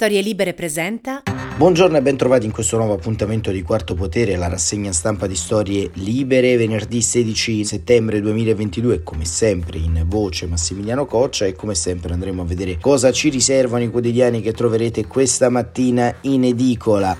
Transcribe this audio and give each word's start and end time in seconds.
Storie 0.00 0.20
Libere 0.20 0.54
presenta. 0.54 1.24
Buongiorno 1.56 1.96
e 1.96 2.02
bentrovati 2.02 2.46
in 2.46 2.52
questo 2.52 2.76
nuovo 2.76 2.92
appuntamento 2.92 3.50
di 3.50 3.62
Quarto 3.62 3.96
Potere, 3.96 4.36
la 4.36 4.46
rassegna 4.46 4.92
stampa 4.92 5.26
di 5.26 5.34
Storie 5.34 5.90
Libere, 5.94 6.56
venerdì 6.56 7.02
16 7.02 7.64
settembre 7.64 8.20
2022, 8.20 9.02
come 9.02 9.24
sempre 9.24 9.78
in 9.78 10.04
voce 10.06 10.46
Massimiliano 10.46 11.04
Coccia 11.04 11.46
e 11.46 11.54
come 11.54 11.74
sempre 11.74 12.12
andremo 12.12 12.42
a 12.42 12.44
vedere 12.44 12.78
cosa 12.78 13.10
ci 13.10 13.28
riservano 13.28 13.82
i 13.82 13.90
quotidiani 13.90 14.40
che 14.40 14.52
troverete 14.52 15.04
questa 15.08 15.48
mattina 15.48 16.14
in 16.20 16.44
edicola. 16.44 17.16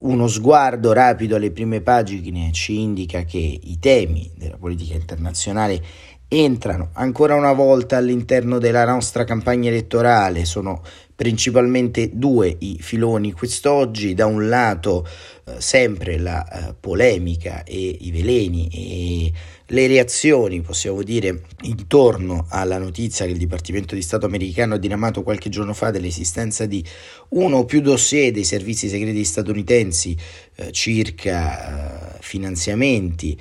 Uno 0.00 0.26
sguardo 0.26 0.92
rapido 0.92 1.36
alle 1.36 1.50
prime 1.50 1.80
pagine 1.80 2.50
ci 2.52 2.80
indica 2.80 3.22
che 3.22 3.38
i 3.38 3.78
temi 3.78 4.30
della 4.36 4.58
politica 4.58 4.94
internazionale 4.94 5.80
entrano 6.28 6.90
ancora 6.94 7.34
una 7.34 7.52
volta 7.52 7.96
all'interno 7.96 8.58
della 8.58 8.84
nostra 8.84 9.24
campagna 9.24 9.68
elettorale. 9.68 10.44
Sono 10.44 10.82
principalmente 11.14 12.10
due 12.12 12.56
i 12.58 12.78
filoni 12.80 13.32
quest'oggi, 13.32 14.14
da 14.14 14.26
un 14.26 14.48
lato 14.48 15.06
eh, 15.44 15.60
sempre 15.60 16.18
la 16.18 16.44
eh, 16.44 16.74
polemica 16.78 17.62
e 17.62 17.96
i 18.00 18.10
veleni 18.10 18.68
e 18.68 19.32
le 19.68 19.86
reazioni, 19.86 20.60
possiamo 20.60 21.02
dire, 21.02 21.44
intorno 21.62 22.46
alla 22.50 22.78
notizia 22.78 23.24
che 23.24 23.32
il 23.32 23.38
Dipartimento 23.38 23.94
di 23.94 24.02
Stato 24.02 24.26
americano 24.26 24.74
ha 24.74 24.78
diramato 24.78 25.22
qualche 25.22 25.48
giorno 25.48 25.72
fa 25.72 25.90
dell'esistenza 25.90 26.66
di 26.66 26.84
uno 27.30 27.58
o 27.58 27.64
più 27.64 27.80
dossier 27.80 28.30
dei 28.30 28.44
servizi 28.44 28.88
segreti 28.88 29.24
statunitensi 29.24 30.16
eh, 30.56 30.72
circa 30.72 32.16
eh, 32.16 32.18
finanziamenti 32.20 33.38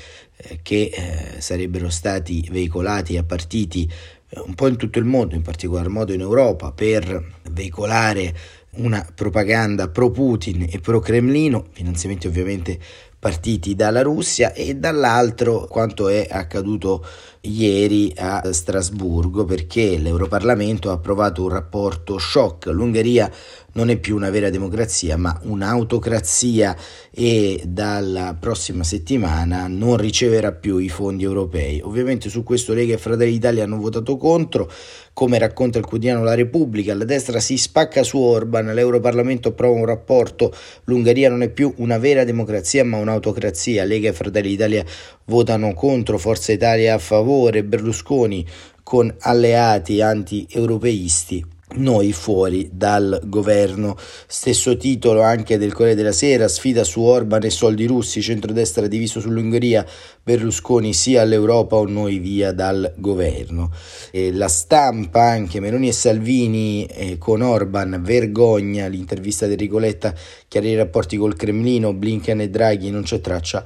che 0.62 0.92
eh, 0.94 1.42
sarebbero 1.42 1.90
stati 1.90 2.48
veicolati 2.52 3.18
a 3.18 3.24
partiti 3.24 3.90
eh, 4.30 4.40
un 4.46 4.56
po' 4.56 4.68
in 4.68 4.76
tutto 4.76 5.00
il 5.00 5.06
mondo, 5.06 5.36
in 5.36 5.42
particolar 5.42 5.88
modo 5.90 6.14
in 6.14 6.22
Europa, 6.22 6.72
per 6.72 7.40
veicolare 7.52 8.36
una 8.76 9.06
propaganda 9.14 9.90
pro 9.90 10.10
Putin 10.10 10.68
e 10.70 10.80
pro 10.80 11.00
Cremlino, 11.00 11.68
finanziamenti 11.72 12.28
ovviamente 12.28 12.80
partiti 13.20 13.76
dalla 13.76 14.02
Russia 14.02 14.52
e 14.52 14.76
dall'altro 14.76 15.66
quanto 15.68 16.10
è 16.10 16.28
accaduto 16.30 17.06
ieri 17.46 18.14
a 18.16 18.54
Strasburgo 18.54 19.44
perché 19.44 19.98
l'Europarlamento 19.98 20.90
ha 20.90 20.94
approvato 20.94 21.44
un 21.44 21.50
rapporto 21.50 22.18
shock. 22.18 22.68
L'Ungheria 22.68 23.30
non 23.74 23.90
è 23.90 23.98
più 23.98 24.16
una 24.16 24.30
vera 24.30 24.50
democrazia 24.50 25.18
ma 25.18 25.38
un'autocrazia 25.44 26.76
e 27.12 27.62
dalla 27.66 28.36
prossima 28.40 28.84
settimana 28.84 29.68
non 29.68 29.98
riceverà 29.98 30.52
più 30.52 30.78
i 30.78 30.90
fondi 30.90 31.24
europei. 31.24 31.82
Ovviamente 31.84 32.30
su 32.30 32.44
questo 32.44 32.74
Lega 32.74 32.94
e 32.94 32.98
Fratelli 32.98 33.32
d'Italia 33.32 33.64
hanno 33.64 33.78
votato 33.78 34.16
contro, 34.18 34.72
come 35.14 35.38
racconta 35.38 35.78
il 35.78 35.86
quotidiano 35.86 36.24
La 36.24 36.36
Repubblica, 36.36 36.96
la 36.96 37.04
destra 37.04 37.40
si 37.40 37.58
spacca 37.58 38.04
su 38.04 38.20
Orban, 38.20 38.74
l'Europarlamento 38.74 39.50
approva 39.50 39.78
un 39.78 39.86
rapporto, 39.86 40.54
l'Ungheria 40.86 41.30
non 41.30 41.44
è 41.44 41.50
più 41.50 41.74
una 41.78 41.98
vera 41.98 42.24
democrazia 42.24 42.84
ma 42.84 42.98
un'autocrazia, 42.98 43.84
Lega 43.84 44.10
e 44.10 44.14
Fratelli 44.14 44.50
d'Italia 44.50 44.84
votano 45.26 45.74
contro, 45.74 46.18
Forza 46.18 46.52
Italia 46.52 46.96
a 46.96 47.00
favore, 47.00 47.32
Berlusconi 47.64 48.46
con 48.84 49.14
alleati 49.20 50.02
anti-europeisti 50.02 51.54
noi 51.76 52.12
fuori 52.12 52.70
dal 52.72 53.22
governo. 53.26 53.98
Stesso 54.28 54.78
titolo 54.78 55.22
anche 55.22 55.58
del 55.58 55.74
Corriere 55.74 55.96
della 55.96 56.12
Sera, 56.12 56.48
sfida 56.48 56.84
su 56.84 57.02
Orban 57.02 57.44
e 57.44 57.50
soldi 57.50 57.86
russi, 57.86 58.22
centrodestra 58.22 58.88
diviso 58.88 59.20
sull'Ungheria, 59.20 59.86
Berlusconi 60.22 60.94
sia 60.94 61.22
all'Europa 61.22 61.76
o 61.78 61.86
noi 61.86 62.20
via 62.20 62.52
dal 62.52 62.94
governo. 62.98 63.72
E 64.12 64.32
la 64.32 64.48
stampa 64.48 65.24
anche 65.24 65.60
Meloni 65.60 65.88
e 65.88 65.94
Salvini 65.94 66.86
eh, 66.86 67.18
con 67.18 67.42
Orban, 67.42 68.02
vergogna, 68.04 68.88
l'intervista 68.88 69.48
di 69.48 69.56
Ricoletta, 69.56 70.14
chiarire 70.48 70.74
i 70.74 70.78
rapporti 70.78 71.18
col 71.18 71.36
Cremlino, 71.36 71.94
Blinken 71.94 72.42
e 72.42 72.50
Draghi, 72.50 72.92
non 72.92 73.04
c'è 73.04 73.20
traccia 73.20 73.66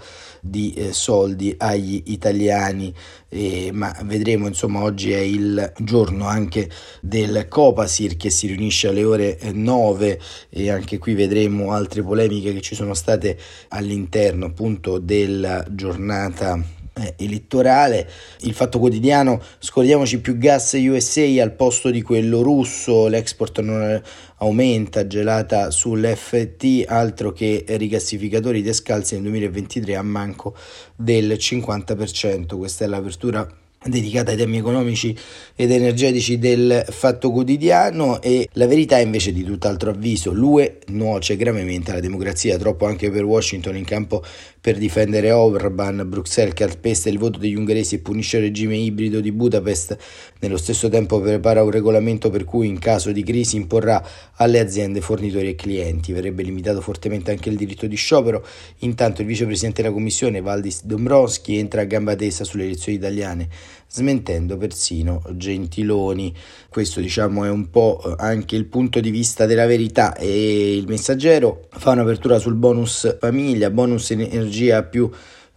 di 0.49 0.73
eh, 0.73 0.93
soldi 0.93 1.53
agli 1.57 2.01
italiani, 2.05 2.93
eh, 3.29 3.69
ma 3.73 3.95
vedremo 4.03 4.47
insomma 4.47 4.81
oggi 4.81 5.11
è 5.11 5.19
il 5.19 5.73
giorno 5.79 6.27
anche 6.27 6.69
del 7.01 7.47
Copasir 7.47 8.17
che 8.17 8.29
si 8.29 8.47
riunisce 8.47 8.87
alle 8.87 9.03
ore 9.03 9.39
9 9.51 10.09
eh, 10.49 10.63
e 10.63 10.69
anche 10.69 10.97
qui 10.97 11.13
vedremo 11.13 11.71
altre 11.71 12.01
polemiche 12.01 12.53
che 12.53 12.61
ci 12.61 12.75
sono 12.75 12.93
state 12.93 13.37
all'interno 13.69 14.45
appunto 14.45 14.97
della 14.99 15.65
giornata 15.69 16.75
elettorale. 17.17 18.09
Il 18.41 18.53
fatto 18.53 18.79
quotidiano, 18.79 19.41
scordiamoci 19.59 20.19
più 20.19 20.37
gas 20.37 20.73
USA 20.73 21.41
al 21.41 21.53
posto 21.53 21.89
di 21.89 22.01
quello 22.01 22.41
russo, 22.41 23.07
l'export 23.07 23.59
non 23.61 24.01
aumenta, 24.37 25.07
gelata 25.07 25.71
sull'FT, 25.71 26.85
altro 26.87 27.31
che 27.31 27.65
rigassificatori 27.67 28.61
descalzi 28.61 29.15
nel 29.15 29.23
2023 29.23 29.95
a 29.95 30.03
manco 30.03 30.55
del 30.95 31.33
50%. 31.33 32.57
Questa 32.57 32.85
è 32.85 32.87
l'apertura 32.87 33.47
dedicata 33.83 34.31
ai 34.31 34.37
temi 34.37 34.57
economici 34.57 35.15
ed 35.55 35.71
energetici 35.71 36.37
del 36.37 36.85
fatto 36.89 37.31
quotidiano 37.31 38.21
e 38.21 38.49
la 38.53 38.67
verità 38.67 38.99
invece 38.99 39.31
di 39.31 39.43
tutt'altro 39.43 39.91
avviso. 39.91 40.33
L'UE 40.33 40.79
nuoce 40.87 41.35
gravemente 41.35 41.91
alla 41.91 41.99
democrazia, 41.99 42.57
troppo 42.57 42.85
anche 42.85 43.09
per 43.09 43.23
Washington 43.23 43.77
in 43.77 43.85
campo 43.85 44.23
per 44.59 44.77
difendere 44.77 45.31
Orban, 45.31 46.03
Bruxelles 46.07 46.53
calpesta 46.53 47.07
il 47.07 47.17
voto 47.17 47.39
degli 47.39 47.55
ungheresi 47.55 47.95
e 47.95 47.99
punisce 47.99 48.37
il 48.37 48.43
regime 48.43 48.75
ibrido 48.75 49.21
di 49.21 49.31
Budapest, 49.31 49.97
nello 50.39 50.57
stesso 50.57 50.89
tempo 50.89 51.21
prepara 51.21 51.63
un 51.63 51.71
regolamento 51.71 52.29
per 52.29 52.43
cui 52.43 52.67
in 52.67 52.79
caso 52.79 53.11
di 53.11 53.23
crisi 53.23 53.55
imporrà 53.55 54.05
alle 54.35 54.59
aziende, 54.59 54.99
fornitori 55.01 55.49
e 55.49 55.55
clienti. 55.55 56.11
Verrebbe 56.11 56.43
limitato 56.43 56.81
fortemente 56.81 57.31
anche 57.31 57.49
il 57.49 57.55
diritto 57.55 57.87
di 57.87 57.95
sciopero, 57.95 58.45
intanto 58.79 59.21
il 59.21 59.27
vicepresidente 59.27 59.81
della 59.81 59.93
commissione 59.93 60.41
Valdis 60.41 60.83
Dombrovski 60.83 61.57
entra 61.57 61.81
a 61.81 61.85
gamba 61.85 62.15
tesa 62.15 62.43
sulle 62.43 62.65
elezioni 62.65 62.97
italiane 62.97 63.47
smentendo 63.87 64.57
persino 64.57 65.21
Gentiloni. 65.31 66.33
Questo 66.69 66.99
diciamo 66.99 67.45
è 67.45 67.49
un 67.49 67.69
po' 67.69 68.15
anche 68.17 68.55
il 68.55 68.65
punto 68.65 68.99
di 68.99 69.09
vista 69.09 69.45
della 69.45 69.65
verità 69.65 70.15
e 70.15 70.75
il 70.75 70.87
messaggero 70.87 71.67
fa 71.71 71.91
un'apertura 71.91 72.39
sul 72.39 72.55
bonus 72.55 73.17
famiglia, 73.19 73.69
bonus 73.69 74.11
energia 74.11 74.83
più 74.83 75.09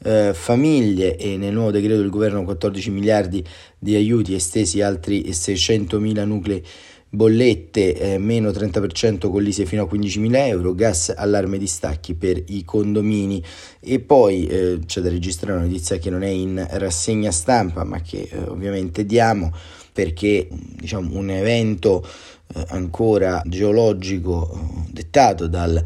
eh, 0.03 0.33
famiglie 0.33 1.17
e 1.17 1.37
nel 1.37 1.53
nuovo 1.53 1.71
decreto 1.71 2.01
del 2.01 2.11
governo 2.11 2.45
14 2.45 2.91
miliardi 2.91 3.45
di 3.79 3.95
aiuti 3.95 4.35
estesi 4.35 4.81
altri 4.81 5.33
600 5.33 5.99
mila 6.01 6.25
nuclei 6.25 6.65
bollette 7.13 7.97
eh, 7.97 8.19
meno 8.19 8.51
30% 8.51 9.29
con 9.29 9.43
l'ISE 9.43 9.67
fino 9.67 9.83
a 9.83 9.89
15.000 9.93 10.37
euro, 10.47 10.75
gas 10.75 11.13
allarme 11.15 11.59
di 11.59 11.67
stacchi 11.67 12.15
per 12.15 12.41
i 12.47 12.65
condomini. 12.65 13.43
E 13.81 13.99
poi 13.99 14.47
eh, 14.47 14.79
c'è 14.87 15.01
da 15.01 15.09
registrare 15.09 15.59
una 15.59 15.67
notizia 15.67 15.99
che 15.99 16.09
non 16.09 16.23
è 16.23 16.29
in 16.29 16.65
rassegna 16.71 17.33
stampa 17.33 17.85
ma 17.85 18.01
che 18.01 18.29
eh, 18.31 18.39
ovviamente 18.47 19.05
diamo 19.05 19.53
perché 19.93 20.49
diciamo, 20.51 21.19
un 21.19 21.31
evento 21.31 22.07
eh, 22.55 22.65
ancora 22.69 23.43
geologico 23.45 24.51
eh, 24.53 24.91
dettato 24.93 25.49
dal 25.49 25.83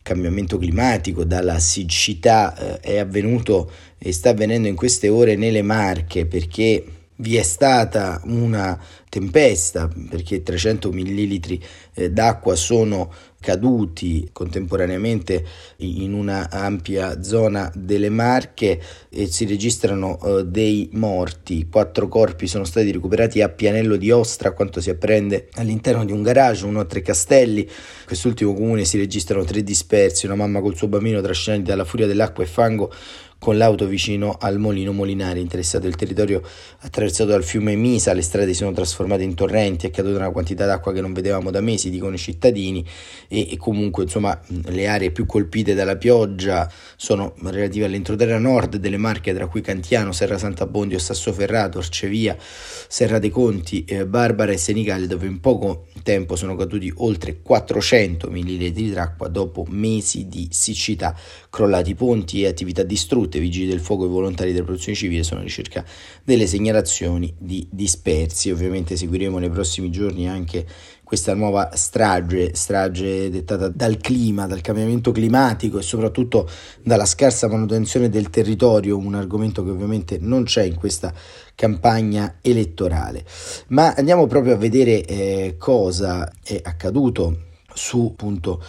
cambiamento 0.00 0.56
climatico, 0.56 1.24
dalla 1.24 1.58
siccità 1.58 2.56
eh, 2.56 2.80
è 2.80 2.98
avvenuto 2.98 3.70
e 3.98 4.12
sta 4.12 4.30
avvenendo 4.30 4.68
in 4.68 4.76
queste 4.76 5.08
ore 5.08 5.36
nelle 5.36 5.62
Marche 5.62 6.24
perché 6.24 6.84
vi 7.20 7.36
è 7.36 7.42
stata 7.42 8.20
una 8.24 8.78
tempesta 9.08 9.88
perché 10.10 10.42
300 10.42 10.90
millilitri 10.92 11.62
eh, 11.94 12.10
d'acqua 12.10 12.54
sono 12.54 13.10
caduti 13.40 14.28
contemporaneamente 14.32 15.44
in 15.78 16.12
una 16.12 16.50
ampia 16.50 17.22
zona 17.22 17.70
delle 17.74 18.08
Marche 18.08 18.80
e 19.08 19.26
si 19.26 19.46
registrano 19.46 20.18
uh, 20.20 20.42
dei 20.42 20.90
morti. 20.92 21.68
Quattro 21.70 22.08
corpi 22.08 22.48
sono 22.48 22.64
stati 22.64 22.90
recuperati 22.90 23.40
a 23.40 23.48
Pianello 23.48 23.96
di 23.96 24.10
Ostra, 24.10 24.52
quanto 24.52 24.80
si 24.80 24.90
apprende 24.90 25.48
all'interno 25.54 26.04
di 26.04 26.12
un 26.12 26.22
garage, 26.22 26.66
uno 26.66 26.80
a 26.80 26.84
Tre 26.84 27.00
Castelli. 27.00 27.68
Quest'ultimo 28.04 28.54
comune 28.54 28.84
si 28.84 28.98
registrano 28.98 29.44
tre 29.44 29.62
dispersi, 29.62 30.26
una 30.26 30.34
mamma 30.34 30.60
col 30.60 30.76
suo 30.76 30.88
bambino 30.88 31.20
trascinati 31.20 31.62
dalla 31.62 31.84
furia 31.84 32.06
dell'acqua 32.06 32.42
e 32.42 32.46
fango 32.48 32.92
con 33.38 33.56
l'auto 33.56 33.86
vicino 33.86 34.36
al 34.38 34.58
Molino 34.58 34.92
Molinari. 34.92 35.40
Interessato 35.40 35.86
il 35.86 35.94
territorio 35.94 36.42
attraversato 36.80 37.30
dal 37.30 37.44
fiume 37.44 37.76
Misa, 37.76 38.12
le 38.12 38.22
strade 38.22 38.48
si 38.48 38.54
sono 38.54 38.72
trasformate 38.72 39.22
in 39.22 39.34
torrenti, 39.34 39.86
è 39.86 39.90
caduta 39.90 40.18
una 40.18 40.30
quantità 40.30 40.66
d'acqua 40.66 40.92
che 40.92 41.00
non 41.00 41.12
vedevamo 41.12 41.50
da 41.50 41.60
mesi, 41.60 41.90
dicono 41.90 42.14
i 42.14 42.18
cittadini, 42.18 42.84
e, 43.28 43.52
e 43.52 43.56
comunque 43.56 44.04
insomma 44.04 44.38
le 44.46 44.86
aree 44.86 45.10
più 45.10 45.26
colpite 45.26 45.74
dalla 45.74 45.96
pioggia 45.96 46.70
sono 46.96 47.34
relative 47.42 47.84
all'entroterra 47.84 48.38
nord 48.38 48.76
delle 48.76 48.96
Marche, 48.96 49.32
tra 49.34 49.46
cui 49.46 49.60
Cantiano, 49.60 50.12
Serra 50.12 50.38
Sant'Abbondio, 50.38 50.98
Sassoferrato, 50.98 51.78
Orcevia, 51.78 52.36
Serra 52.38 53.18
dei 53.18 53.30
Conti, 53.30 53.84
eh, 53.84 54.06
Barbara 54.06 54.52
e 54.52 54.56
Senigallia, 54.56 55.06
dove 55.06 55.26
in 55.26 55.40
poco 55.40 55.86
tempo 56.02 56.36
sono 56.36 56.56
caduti 56.56 56.92
oltre 56.96 57.40
400 57.42 58.30
millilitri 58.30 58.90
d'acqua 58.90 59.28
dopo 59.28 59.64
mesi 59.68 60.26
di 60.26 60.48
siccità, 60.50 61.14
crollati 61.50 61.94
ponti 61.94 62.42
e 62.42 62.46
attività 62.46 62.82
distrutte. 62.82 63.27
Vigili 63.36 63.68
del 63.68 63.80
fuoco 63.80 64.06
e 64.06 64.08
volontari 64.08 64.52
della 64.52 64.64
protezione 64.64 64.96
civile 64.96 65.22
sono 65.22 65.42
ricerca 65.42 65.84
delle 66.24 66.46
segnalazioni 66.46 67.34
di 67.36 67.66
dispersi. 67.70 68.50
Ovviamente 68.50 68.96
seguiremo 68.96 69.38
nei 69.38 69.50
prossimi 69.50 69.90
giorni 69.90 70.26
anche 70.26 70.64
questa 71.04 71.34
nuova 71.34 71.70
strage, 71.74 72.54
strage 72.54 73.30
dettata 73.30 73.68
dal 73.68 73.96
clima, 73.98 74.46
dal 74.46 74.60
cambiamento 74.60 75.10
climatico 75.10 75.78
e 75.78 75.82
soprattutto 75.82 76.48
dalla 76.82 77.06
scarsa 77.06 77.48
manutenzione 77.48 78.08
del 78.08 78.30
territorio, 78.30 78.96
un 78.96 79.14
argomento 79.14 79.64
che 79.64 79.70
ovviamente 79.70 80.18
non 80.20 80.44
c'è 80.44 80.62
in 80.62 80.76
questa 80.76 81.12
campagna 81.54 82.38
elettorale. 82.40 83.24
Ma 83.68 83.94
andiamo 83.94 84.26
proprio 84.26 84.54
a 84.54 84.58
vedere 84.58 85.04
eh, 85.04 85.56
cosa 85.58 86.30
è 86.42 86.60
accaduto 86.62 87.46
su 87.72 88.10
appunto 88.12 88.62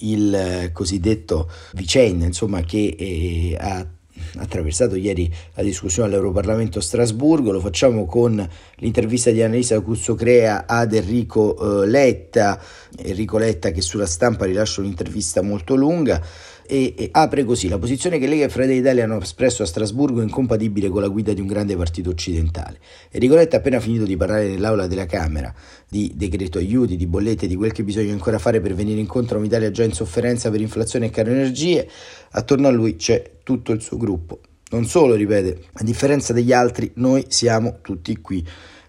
il 0.00 0.70
cosiddetto 0.72 1.48
vicenda, 1.74 2.24
insomma, 2.24 2.62
che 2.62 2.96
eh, 2.98 3.56
ha 3.58 3.86
attraversato 4.36 4.96
ieri 4.96 5.32
la 5.54 5.62
discussione 5.62 6.08
all'Europarlamento 6.08 6.80
Strasburgo, 6.80 7.52
lo 7.52 7.60
facciamo 7.60 8.06
con 8.06 8.48
l'intervista 8.76 9.30
di 9.30 9.42
Annalisa 9.42 9.80
Cuzzo 9.80 10.14
Crea 10.14 10.66
ad 10.66 10.92
Enrico 10.92 11.82
eh, 11.82 11.86
Letta, 11.86 12.60
Enrico 12.96 13.38
Letta 13.38 13.70
che 13.70 13.80
sulla 13.80 14.06
stampa 14.06 14.44
rilascia 14.44 14.80
un'intervista 14.80 15.42
molto 15.42 15.74
lunga 15.74 16.22
e, 16.66 16.94
e, 16.96 17.08
apre 17.12 17.44
così 17.44 17.68
la 17.68 17.78
posizione 17.78 18.18
che 18.18 18.26
Lega 18.26 18.46
e 18.46 18.48
Fratelli 18.48 18.76
d'Italia 18.76 19.04
hanno 19.04 19.20
espresso 19.20 19.62
a 19.62 19.66
Strasburgo 19.66 20.20
è 20.20 20.22
incompatibile 20.22 20.88
con 20.88 21.02
la 21.02 21.08
guida 21.08 21.32
di 21.32 21.40
un 21.40 21.46
grande 21.46 21.76
partito 21.76 22.10
occidentale. 22.10 22.78
Enrico 23.10 23.34
Letta 23.34 23.56
ha 23.56 23.58
appena 23.58 23.80
finito 23.80 24.04
di 24.04 24.16
parlare 24.16 24.48
nell'aula 24.48 24.86
della 24.86 25.06
Camera 25.06 25.52
di 25.88 26.12
decreto 26.14 26.58
aiuti, 26.58 26.96
di 26.96 27.06
bollette, 27.06 27.46
di 27.46 27.54
quel 27.54 27.72
che 27.72 27.84
bisogna 27.84 28.12
ancora 28.12 28.38
fare 28.38 28.60
per 28.60 28.74
venire 28.74 29.00
incontro 29.00 29.36
a 29.36 29.40
un'Italia 29.40 29.70
già 29.70 29.84
in 29.84 29.92
sofferenza 29.92 30.50
per 30.50 30.60
inflazione 30.60 31.06
e 31.06 31.10
caro 31.10 31.30
energie. 31.30 31.88
Attorno 32.30 32.68
a 32.68 32.70
lui 32.70 32.96
c'è 32.96 33.38
tutto 33.42 33.72
il 33.72 33.80
suo 33.80 33.96
gruppo. 33.96 34.40
Non 34.70 34.86
solo, 34.86 35.14
ripete, 35.14 35.66
a 35.74 35.84
differenza 35.84 36.32
degli 36.32 36.52
altri, 36.52 36.90
noi 36.94 37.26
siamo 37.28 37.78
tutti 37.80 38.16
qui. 38.20 38.44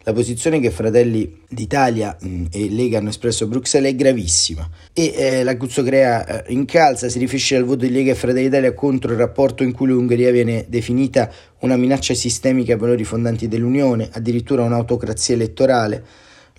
La 0.07 0.13
posizione 0.13 0.59
che 0.59 0.69
Fratelli 0.69 1.41
d'Italia 1.49 2.15
mm, 2.23 2.45
e 2.51 2.69
Lega 2.69 2.99
hanno 2.99 3.09
espresso 3.09 3.45
a 3.45 3.47
Bruxelles 3.47 3.91
è 3.91 3.95
gravissima 3.95 4.69
e 4.93 5.13
eh, 5.15 5.43
la 5.43 5.57
Cuzzo 5.57 5.81
Crea 5.81 6.43
eh, 6.43 6.53
incalza, 6.53 7.09
si 7.09 7.17
riferisce 7.17 7.55
al 7.55 7.63
voto 7.63 7.85
di 7.85 7.91
Lega 7.91 8.11
e 8.11 8.15
Fratelli 8.15 8.43
d'Italia 8.43 8.75
contro 8.75 9.13
il 9.13 9.17
rapporto 9.17 9.63
in 9.63 9.71
cui 9.71 9.87
l'Ungheria 9.87 10.29
viene 10.29 10.65
definita 10.69 11.31
una 11.61 11.75
minaccia 11.75 12.13
sistemica 12.13 12.73
ai 12.73 12.79
valori 12.79 13.03
fondanti 13.03 13.47
dell'Unione, 13.47 14.07
addirittura 14.11 14.61
un'autocrazia 14.61 15.33
elettorale. 15.33 16.03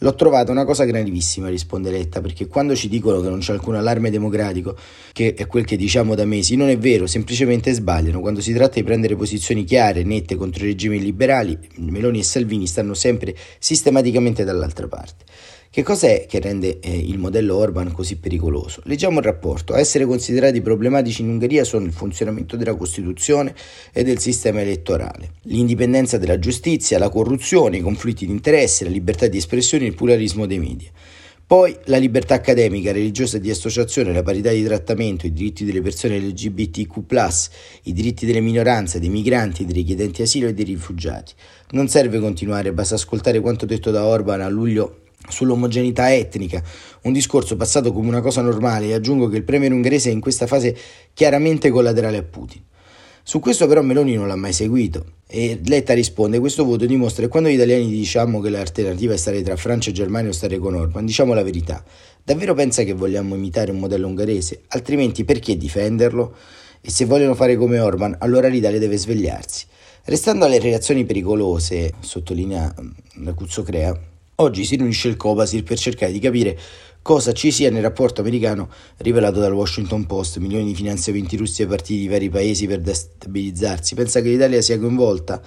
L'ho 0.00 0.14
trovata 0.14 0.52
una 0.52 0.66
cosa 0.66 0.84
gravissima, 0.84 1.48
risponde 1.48 1.90
Letta, 1.90 2.20
perché 2.20 2.46
quando 2.46 2.76
ci 2.76 2.86
dicono 2.86 3.22
che 3.22 3.30
non 3.30 3.38
c'è 3.38 3.54
alcun 3.54 3.76
allarme 3.76 4.10
democratico, 4.10 4.76
che 5.12 5.32
è 5.32 5.46
quel 5.46 5.64
che 5.64 5.76
diciamo 5.76 6.14
da 6.14 6.26
mesi, 6.26 6.54
non 6.54 6.68
è 6.68 6.76
vero, 6.76 7.06
semplicemente 7.06 7.72
sbagliano. 7.72 8.20
Quando 8.20 8.42
si 8.42 8.52
tratta 8.52 8.74
di 8.74 8.84
prendere 8.84 9.16
posizioni 9.16 9.64
chiare, 9.64 10.02
nette 10.02 10.34
contro 10.34 10.64
i 10.64 10.68
regimi 10.68 11.00
liberali, 11.00 11.58
Meloni 11.76 12.18
e 12.18 12.24
Salvini 12.24 12.66
stanno 12.66 12.92
sempre 12.92 13.34
sistematicamente 13.58 14.44
dall'altra 14.44 14.86
parte. 14.86 15.24
Che 15.76 15.82
cos'è 15.82 16.24
che 16.26 16.40
rende 16.40 16.80
eh, 16.80 16.96
il 16.96 17.18
modello 17.18 17.54
Orban 17.54 17.92
così 17.92 18.16
pericoloso? 18.16 18.80
Leggiamo 18.84 19.18
il 19.18 19.26
rapporto. 19.26 19.74
A 19.74 19.78
essere 19.78 20.06
considerati 20.06 20.62
problematici 20.62 21.20
in 21.20 21.28
Ungheria 21.28 21.64
sono 21.64 21.84
il 21.84 21.92
funzionamento 21.92 22.56
della 22.56 22.74
Costituzione 22.74 23.54
e 23.92 24.02
del 24.02 24.18
sistema 24.18 24.62
elettorale, 24.62 25.32
l'indipendenza 25.42 26.16
della 26.16 26.38
giustizia, 26.38 26.98
la 26.98 27.10
corruzione, 27.10 27.76
i 27.76 27.82
conflitti 27.82 28.24
di 28.24 28.32
interesse, 28.32 28.84
la 28.84 28.90
libertà 28.90 29.26
di 29.26 29.36
espressione 29.36 29.84
e 29.84 29.88
il 29.88 29.94
pluralismo 29.94 30.46
dei 30.46 30.58
media. 30.58 30.88
Poi 31.46 31.76
la 31.84 31.98
libertà 31.98 32.36
accademica, 32.36 32.90
religiosa 32.90 33.36
e 33.36 33.40
di 33.40 33.50
associazione, 33.50 34.14
la 34.14 34.22
parità 34.22 34.50
di 34.52 34.64
trattamento, 34.64 35.26
i 35.26 35.32
diritti 35.34 35.66
delle 35.66 35.82
persone 35.82 36.18
LGBTQ, 36.18 37.02
i 37.82 37.92
diritti 37.92 38.24
delle 38.24 38.40
minoranze, 38.40 38.98
dei 38.98 39.10
migranti, 39.10 39.66
dei 39.66 39.74
richiedenti 39.74 40.22
asilo 40.22 40.48
e 40.48 40.54
dei 40.54 40.64
rifugiati. 40.64 41.34
Non 41.72 41.88
serve 41.88 42.18
continuare, 42.18 42.72
basta 42.72 42.94
ascoltare 42.94 43.40
quanto 43.40 43.66
detto 43.66 43.90
da 43.90 44.06
Orban 44.06 44.40
a 44.40 44.48
luglio 44.48 45.00
sull'omogeneità 45.28 46.14
etnica, 46.14 46.62
un 47.02 47.12
discorso 47.12 47.56
passato 47.56 47.92
come 47.92 48.08
una 48.08 48.20
cosa 48.20 48.40
normale 48.40 48.86
e 48.86 48.94
aggiungo 48.94 49.28
che 49.28 49.36
il 49.36 49.44
premier 49.44 49.72
ungherese 49.72 50.10
è 50.10 50.12
in 50.12 50.20
questa 50.20 50.46
fase 50.46 50.76
chiaramente 51.12 51.70
collaterale 51.70 52.18
a 52.18 52.22
Putin. 52.22 52.62
Su 53.22 53.40
questo 53.40 53.66
però 53.66 53.82
Meloni 53.82 54.14
non 54.14 54.28
l'ha 54.28 54.36
mai 54.36 54.52
seguito 54.52 55.04
e 55.26 55.58
Letta 55.64 55.94
risponde 55.94 56.38
questo 56.38 56.64
voto 56.64 56.86
dimostra 56.86 57.24
che 57.24 57.28
quando 57.28 57.48
gli 57.48 57.54
italiani 57.54 57.88
diciamo 57.88 58.40
che 58.40 58.50
l'alternativa 58.50 59.14
è 59.14 59.16
stare 59.16 59.42
tra 59.42 59.56
Francia 59.56 59.90
e 59.90 59.92
Germania 59.92 60.30
o 60.30 60.32
stare 60.32 60.58
con 60.58 60.74
Orban, 60.74 61.04
diciamo 61.04 61.34
la 61.34 61.42
verità. 61.42 61.82
Davvero 62.22 62.54
pensa 62.54 62.84
che 62.84 62.92
vogliamo 62.92 63.34
imitare 63.34 63.72
un 63.72 63.78
modello 63.78 64.06
ungherese? 64.06 64.62
Altrimenti 64.68 65.24
perché 65.24 65.56
difenderlo? 65.56 66.36
E 66.80 66.90
se 66.90 67.04
vogliono 67.04 67.34
fare 67.34 67.56
come 67.56 67.80
Orban, 67.80 68.14
allora 68.20 68.46
l'Italia 68.46 68.78
deve 68.78 68.96
svegliarsi. 68.96 69.66
Restando 70.04 70.44
alle 70.44 70.60
reazioni 70.60 71.04
pericolose, 71.04 71.94
sottolinea 71.98 72.72
la 73.24 73.32
Cuzzo 73.32 73.64
Crea, 73.64 74.00
Oggi 74.38 74.66
si 74.66 74.76
riunisce 74.76 75.08
il 75.08 75.16
Copasir 75.16 75.62
per 75.62 75.78
cercare 75.78 76.12
di 76.12 76.18
capire 76.18 76.58
cosa 77.00 77.32
ci 77.32 77.50
sia 77.50 77.70
nel 77.70 77.80
rapporto 77.80 78.20
americano 78.20 78.68
rivelato 78.98 79.40
dal 79.40 79.54
Washington 79.54 80.04
Post, 80.04 80.36
milioni 80.36 80.66
di 80.66 80.74
finanziamenti 80.74 81.38
russi 81.38 81.62
ai 81.62 81.68
partiti 81.68 82.00
di 82.00 82.08
vari 82.08 82.28
paesi 82.28 82.66
per 82.66 82.80
destabilizzarsi. 82.80 83.94
Pensa 83.94 84.20
che 84.20 84.28
l'Italia 84.28 84.60
sia 84.60 84.78
coinvolta? 84.78 85.40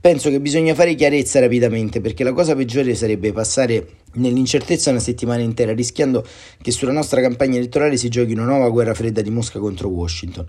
Penso 0.00 0.30
che 0.30 0.40
bisogna 0.40 0.74
fare 0.76 0.94
chiarezza 0.94 1.40
rapidamente 1.40 2.00
perché 2.00 2.22
la 2.22 2.32
cosa 2.32 2.54
peggiore 2.54 2.94
sarebbe 2.94 3.32
passare 3.32 3.94
nell'incertezza 4.12 4.90
una 4.90 5.00
settimana 5.00 5.42
intera 5.42 5.72
rischiando 5.72 6.24
che 6.62 6.70
sulla 6.70 6.92
nostra 6.92 7.20
campagna 7.20 7.56
elettorale 7.56 7.96
si 7.96 8.08
giochi 8.08 8.32
una 8.32 8.44
nuova 8.44 8.68
guerra 8.68 8.94
fredda 8.94 9.22
di 9.22 9.30
Mosca 9.30 9.58
contro 9.58 9.88
Washington. 9.88 10.46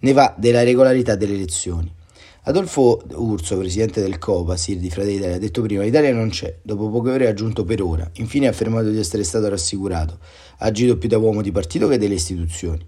Ne 0.00 0.12
va 0.12 0.34
della 0.36 0.64
regolarità 0.64 1.14
delle 1.14 1.34
elezioni. 1.34 2.00
Adolfo 2.44 3.00
Urso, 3.14 3.56
presidente 3.56 4.00
del 4.00 4.18
Copasir 4.18 4.76
di 4.76 4.90
Fratelli 4.90 5.14
d'Italia, 5.14 5.36
ha 5.36 5.38
detto 5.38 5.62
prima 5.62 5.84
l'Italia 5.84 6.12
non 6.12 6.28
c'è, 6.28 6.58
dopo 6.60 6.90
poche 6.90 7.10
ore 7.10 7.26
ha 7.28 7.30
aggiunto 7.30 7.62
per 7.64 7.80
ora, 7.80 8.10
infine 8.14 8.48
ha 8.48 8.50
affermato 8.50 8.90
di 8.90 8.98
essere 8.98 9.22
stato 9.22 9.48
rassicurato, 9.48 10.18
ha 10.58 10.66
agito 10.66 10.98
più 10.98 11.08
da 11.08 11.18
uomo 11.18 11.40
di 11.40 11.52
partito 11.52 11.86
che 11.86 11.98
delle 11.98 12.14
istituzioni. 12.14 12.84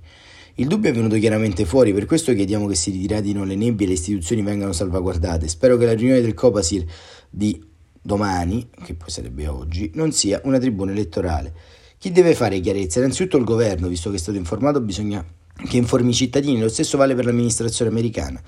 Il 0.57 0.67
dubbio 0.67 0.91
è 0.91 0.93
venuto 0.93 1.17
chiaramente 1.19 1.65
fuori, 1.67 1.93
per 1.93 2.05
questo 2.05 2.35
chiediamo 2.35 2.67
che 2.67 2.75
si 2.75 2.91
ritiradino 2.91 3.45
le 3.45 3.55
nebbie 3.55 3.87
e 3.87 3.91
le 3.91 3.95
istituzioni 3.95 4.43
vengano 4.43 4.73
salvaguardate. 4.73 5.47
Spero 5.47 5.77
che 5.77 5.87
la 5.87 5.95
riunione 5.95 6.21
del 6.21 6.35
Copasir 6.35 6.85
di 7.31 7.65
domani, 8.03 8.69
che 8.85 8.95
poi 8.95 9.09
sarebbe 9.09 9.47
oggi, 9.47 9.89
non 9.95 10.11
sia 10.11 10.41
una 10.43 10.59
tribuna 10.59 10.91
elettorale. 10.91 11.55
Chi 11.97 12.11
deve 12.11 12.35
fare 12.35 12.59
chiarezza? 12.59 12.99
Innanzitutto 12.99 13.37
il 13.37 13.45
governo, 13.45 13.87
visto 13.87 14.11
che 14.11 14.17
è 14.17 14.19
stato 14.19 14.37
informato, 14.37 14.81
bisogna 14.81 15.25
che 15.69 15.77
informi 15.77 16.11
i 16.11 16.15
cittadini, 16.15 16.59
lo 16.59 16.69
stesso 16.69 16.97
vale 16.97 17.15
per 17.15 17.27
l'amministrazione 17.27 17.93
americana. 17.93 18.43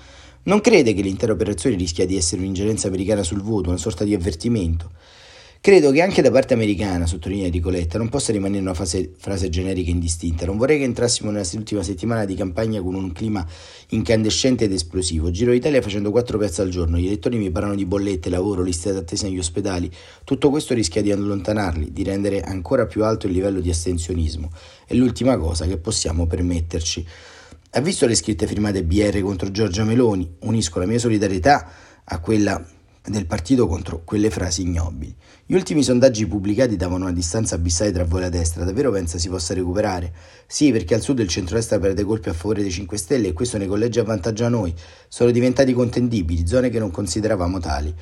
Non 0.47 0.61
crede 0.61 0.93
che 0.93 1.01
l'intera 1.01 1.33
operazione 1.33 1.75
rischia 1.75 2.05
di 2.05 2.15
essere 2.15 2.39
un'ingerenza 2.39 2.87
americana 2.87 3.21
sul 3.21 3.41
voto, 3.41 3.67
una 3.67 3.77
sorta 3.77 4.05
di 4.05 4.13
avvertimento? 4.13 4.91
Credo 5.59 5.91
che 5.91 6.01
anche 6.01 6.21
da 6.21 6.31
parte 6.31 6.53
americana, 6.53 7.05
sottolinea 7.05 7.49
Ricoletta, 7.49 7.97
non 7.97 8.07
possa 8.07 8.31
rimanere 8.31 8.61
una 8.61 8.73
fase, 8.73 9.11
frase 9.17 9.49
generica 9.49 9.89
e 9.89 9.91
indistinta. 9.91 10.45
Non 10.45 10.55
vorrei 10.55 10.77
che 10.77 10.85
entrassimo 10.85 11.31
nella 11.31 11.45
ultima 11.55 11.83
settimana 11.83 12.23
di 12.23 12.33
campagna 12.33 12.81
con 12.81 12.95
un 12.95 13.11
clima 13.11 13.45
incandescente 13.89 14.63
ed 14.63 14.71
esplosivo. 14.71 15.31
Giro 15.31 15.51
l'Italia 15.51 15.81
facendo 15.81 16.11
quattro 16.11 16.37
piazze 16.37 16.61
al 16.61 16.69
giorno. 16.69 16.97
Gli 16.97 17.07
elettori 17.07 17.37
mi 17.37 17.51
parlano 17.51 17.75
di 17.75 17.85
bollette, 17.85 18.29
lavoro, 18.29 18.63
liste 18.63 18.93
d'attesa 18.93 19.27
negli 19.27 19.39
ospedali. 19.39 19.91
Tutto 20.23 20.49
questo 20.49 20.73
rischia 20.73 21.01
di 21.01 21.11
allontanarli, 21.11 21.91
di 21.91 22.03
rendere 22.03 22.39
ancora 22.39 22.85
più 22.85 23.03
alto 23.03 23.27
il 23.27 23.33
livello 23.33 23.59
di 23.59 23.69
astensionismo. 23.69 24.49
È 24.85 24.93
l'ultima 24.93 25.37
cosa 25.37 25.65
che 25.65 25.75
possiamo 25.75 26.25
permetterci. 26.25 27.05
Ha 27.77 27.81
visto 27.81 28.07
le 28.07 28.15
scritte 28.15 28.47
firmate 28.47 28.83
BR 28.83 29.19
contro 29.19 29.51
Giorgia 29.51 29.83
Meloni? 29.83 30.27
Unisco 30.39 30.79
la 30.79 30.87
mia 30.87 30.97
solidarietà 30.97 31.69
a 32.05 32.19
quella 32.19 32.59
del 33.05 33.27
partito 33.27 33.67
contro 33.67 34.01
quelle 34.03 34.31
frasi 34.31 34.63
ignobili. 34.63 35.15
Gli 35.45 35.53
ultimi 35.53 35.83
sondaggi 35.83 36.25
pubblicati 36.25 36.75
davano 36.75 37.03
una 37.03 37.13
distanza 37.13 37.53
abissale 37.53 37.91
tra 37.91 38.03
voi 38.03 38.21
e 38.21 38.23
la 38.23 38.29
destra, 38.29 38.63
davvero 38.63 38.89
pensa 38.89 39.19
si 39.19 39.29
possa 39.29 39.53
recuperare? 39.53 40.11
Sì, 40.47 40.71
perché 40.71 40.95
al 40.95 41.01
sud 41.01 41.19
il 41.19 41.27
centro-destra 41.27 41.77
perde 41.77 42.03
colpi 42.03 42.29
a 42.29 42.33
favore 42.33 42.63
dei 42.63 42.71
5 42.71 42.97
Stelle 42.97 43.27
e 43.27 43.33
questo 43.33 43.59
ne 43.59 43.65
a 43.67 44.03
vantaggio 44.03 44.45
a 44.45 44.49
noi. 44.49 44.73
Sono 45.07 45.29
diventati 45.29 45.71
contendibili, 45.73 46.47
zone 46.47 46.71
che 46.71 46.79
non 46.79 46.89
consideravamo 46.89 47.59
tali. 47.59 47.93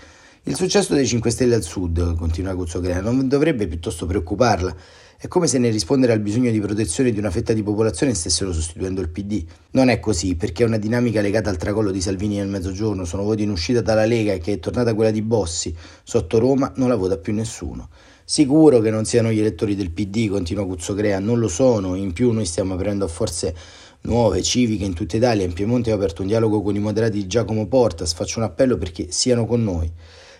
Il 0.44 0.56
successo 0.56 0.94
dei 0.94 1.06
5 1.06 1.30
Stelle 1.32 1.56
al 1.56 1.64
sud, 1.64 2.16
continua 2.16 2.56
Cuzzocrea, 2.56 3.02
non 3.02 3.28
dovrebbe 3.28 3.68
piuttosto 3.68 4.06
preoccuparla. 4.06 4.74
È 5.18 5.30
come 5.30 5.48
se 5.48 5.60
nel 5.60 5.72
rispondere 5.72 6.12
al 6.12 6.20
bisogno 6.20 6.52
di 6.52 6.60
protezione 6.60 7.10
di 7.12 7.20
una 7.20 7.32
fetta 7.32 7.54
di 7.54 7.64
popolazione 7.64 8.14
stessero 8.14 8.52
sostituendo 8.52 9.00
il 9.00 9.10
PD. 9.10 9.46
Non 9.72 9.88
è 9.88 10.02
così, 10.02 10.36
perché 10.36 10.64
è 10.64 10.68
una 10.68 10.78
dinamica 10.78 11.22
legata 11.22 11.50
al 11.50 11.56
tracollo 11.56 11.92
di 11.92 12.02
Salvini 12.02 12.36
nel 12.36 12.50
mezzogiorno, 12.50 13.06
sono 13.06 13.24
voti 13.24 13.44
in 13.44 13.50
uscita 13.50 13.80
dalla 13.80 14.06
Lega 14.06 14.34
e 14.34 14.40
che 14.40 14.54
è 14.54 14.60
tornata 14.60 14.94
quella 14.94 15.12
di 15.12 15.22
Bossi. 15.22 15.74
Sotto 16.04 16.38
Roma 16.38 16.74
non 16.76 16.90
la 16.90 16.96
vota 16.96 17.18
più 17.18 17.34
nessuno. 17.34 17.88
Sicuro 18.26 18.82
che 18.82 18.90
non 18.90 19.06
siano 19.06 19.32
gli 19.32 19.40
elettori 19.40 19.76
del 19.76 19.92
PD, 19.92 20.28
continua 20.28 20.66
Cuzzocrea, 20.66 21.20
non 21.20 21.40
lo 21.40 21.48
sono, 21.48 21.96
in 21.96 22.12
più 22.12 22.32
noi 22.32 22.46
stiamo 22.46 22.74
aprendo 22.74 23.06
a 23.06 23.08
forze 23.08 23.56
nuove, 24.02 24.44
civiche 24.44 24.84
in 24.84 24.94
tutta 24.94 25.16
Italia. 25.16 25.46
In 25.46 25.54
Piemonte 25.54 25.94
ho 25.94 25.96
aperto 25.96 26.24
un 26.24 26.28
dialogo 26.28 26.62
con 26.62 26.76
i 26.76 26.80
moderati 26.80 27.20
di 27.20 27.28
Giacomo 27.28 27.68
Portas, 27.68 28.14
faccio 28.14 28.40
un 28.40 28.46
appello 28.46 28.78
perché 28.78 29.08
siano 29.12 29.46
con 29.46 29.64
noi. 29.64 29.90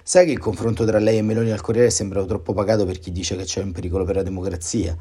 Sai 0.08 0.28
che 0.28 0.34
il 0.34 0.38
confronto 0.38 0.86
tra 0.86 1.00
lei 1.00 1.18
e 1.18 1.24
Meloni 1.24 1.50
al 1.50 1.62
Corriere 1.62 1.90
sembra 1.90 2.24
troppo 2.26 2.54
pagato 2.54 2.86
per 2.86 3.00
chi 3.00 3.12
dice 3.12 3.36
che 3.36 3.44
c'è 3.44 3.64
un 3.64 3.72
pericolo 3.72 4.06
per 4.06 4.18
la 4.18 4.22
democrazia? 4.22 4.96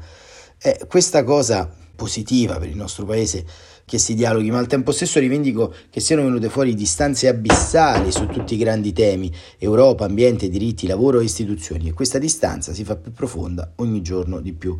Eh, 0.59 0.79
questa 0.87 1.23
cosa 1.23 1.71
positiva 1.95 2.57
per 2.57 2.69
il 2.69 2.75
nostro 2.75 3.05
paese 3.05 3.45
che 3.85 3.99
si 3.99 4.15
dialoghi, 4.15 4.49
ma 4.49 4.57
al 4.57 4.65
tempo 4.65 4.91
stesso 4.91 5.19
rivendico 5.19 5.71
che 5.91 5.99
siano 5.99 6.23
venute 6.23 6.49
fuori 6.49 6.73
distanze 6.73 7.27
abissali 7.27 8.11
su 8.11 8.25
tutti 8.25 8.55
i 8.55 8.57
grandi 8.57 8.93
temi, 8.93 9.31
Europa, 9.59 10.05
ambiente, 10.05 10.49
diritti, 10.49 10.87
lavoro 10.87 11.19
e 11.19 11.25
istituzioni, 11.25 11.89
e 11.89 11.93
questa 11.93 12.17
distanza 12.17 12.73
si 12.73 12.83
fa 12.83 12.95
più 12.95 13.11
profonda 13.11 13.73
ogni 13.75 14.01
giorno 14.01 14.41
di 14.41 14.53
più. 14.53 14.75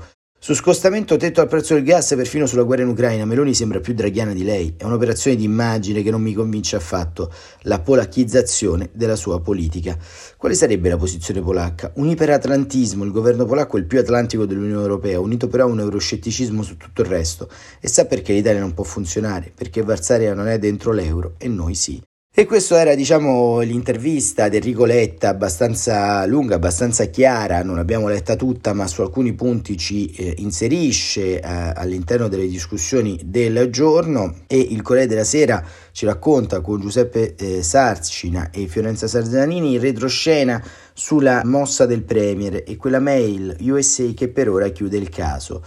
Su 0.46 0.54
scostamento 0.54 1.18
tetto 1.18 1.42
al 1.42 1.48
prezzo 1.48 1.74
del 1.74 1.84
gas, 1.84 2.14
perfino 2.16 2.46
sulla 2.46 2.62
guerra 2.62 2.84
in 2.84 2.90
Ucraina, 2.90 3.25
Meloni 3.25 3.56
sembra 3.56 3.80
più 3.80 3.96
draghiana 3.96 4.32
di 4.32 4.44
lei. 4.44 4.75
È 4.78 4.84
un'operazione 4.84 5.36
di 5.36 5.44
immagine 5.44 6.04
che 6.04 6.12
non 6.12 6.22
mi 6.22 6.34
convince 6.34 6.75
affatto, 6.75 7.34
la 7.62 7.80
polacchizzazione 7.80 8.92
della 8.94 9.16
sua 9.16 9.42
politica. 9.42 9.98
Quale 10.38 10.54
sarebbe 10.54 10.90
la 10.90 10.98
posizione 10.98 11.42
polacca? 11.42 11.92
Un 11.96 12.10
iperatlantismo, 12.10 13.04
il 13.04 13.12
governo 13.12 13.46
polacco 13.46 13.78
è 13.78 13.80
il 13.80 13.88
più 13.88 13.98
atlantico 13.98 14.46
dell'Unione 14.46 14.84
Europea, 14.84 15.20
unito 15.20 15.48
però 15.48 15.64
a 15.64 15.70
un 15.72 15.80
euroscetticismo 15.80 16.62
su 16.62 16.78
tutto 16.78 17.02
il 17.02 17.08
resto. 17.08 17.50
E 17.80 17.88
sa 17.88 18.06
perché 18.06 18.32
l'Italia 18.32 18.60
non 18.60 18.75
può 18.75 18.84
funzionare? 18.84 19.52
Perché 19.52 19.82
Varsaria 19.82 20.36
non 20.36 20.48
è 20.48 20.60
dentro 20.60 20.92
l'euro 20.92 21.34
e 21.40 21.48
noi 21.48 21.74
sì. 21.74 22.00
E 22.38 22.46
questa 22.46 22.82
era, 22.82 22.96
diciamo, 22.96 23.62
l'intervista 23.62 24.50
di 24.50 24.58
Enrico 24.58 24.84
Letta, 24.84 25.30
abbastanza 25.30 26.25
lunga, 26.25 26.56
abbastanza 26.56 27.06
chiara, 27.06 27.63
non 27.63 27.77
l'abbiamo 27.77 28.10
letta 28.10 28.36
tutta, 28.36 28.74
ma 28.74 28.88
su 28.88 29.00
alcuni 29.00 29.32
punti 29.32 29.77
ci 29.77 30.08
eh, 30.08 30.34
inserisce 30.39 31.39
eh, 31.39 31.42
all'interno 31.42 32.27
delle 32.27 32.46
discussioni 32.46 33.18
del 33.24 33.70
giorno 33.70 34.39
e 34.48 34.60
il 34.60 34.82
Corriere 34.82 35.08
della 35.08 35.24
Sera 35.24 35.63
ci 35.94 36.06
racconta 36.06 36.60
con 36.60 36.82
Giuseppe 36.82 37.36
eh, 37.36 37.63
Sarcina 37.63 38.50
e 38.51 38.68
Fiorenza 38.68 39.08
Sarzanini 39.08 39.75
in 39.75 39.80
retroscena 39.80 40.62
sulla 40.92 41.42
mossa 41.46 41.86
del 41.86 42.04
Premier 42.04 42.63
e 42.68 42.75
quella 42.75 43.00
mail 43.00 43.56
USA 43.62 44.12
che 44.13 44.27
per 44.27 44.50
ora 44.50 44.68
chiude 44.68 44.98
il 44.98 45.08
caso. 45.08 45.63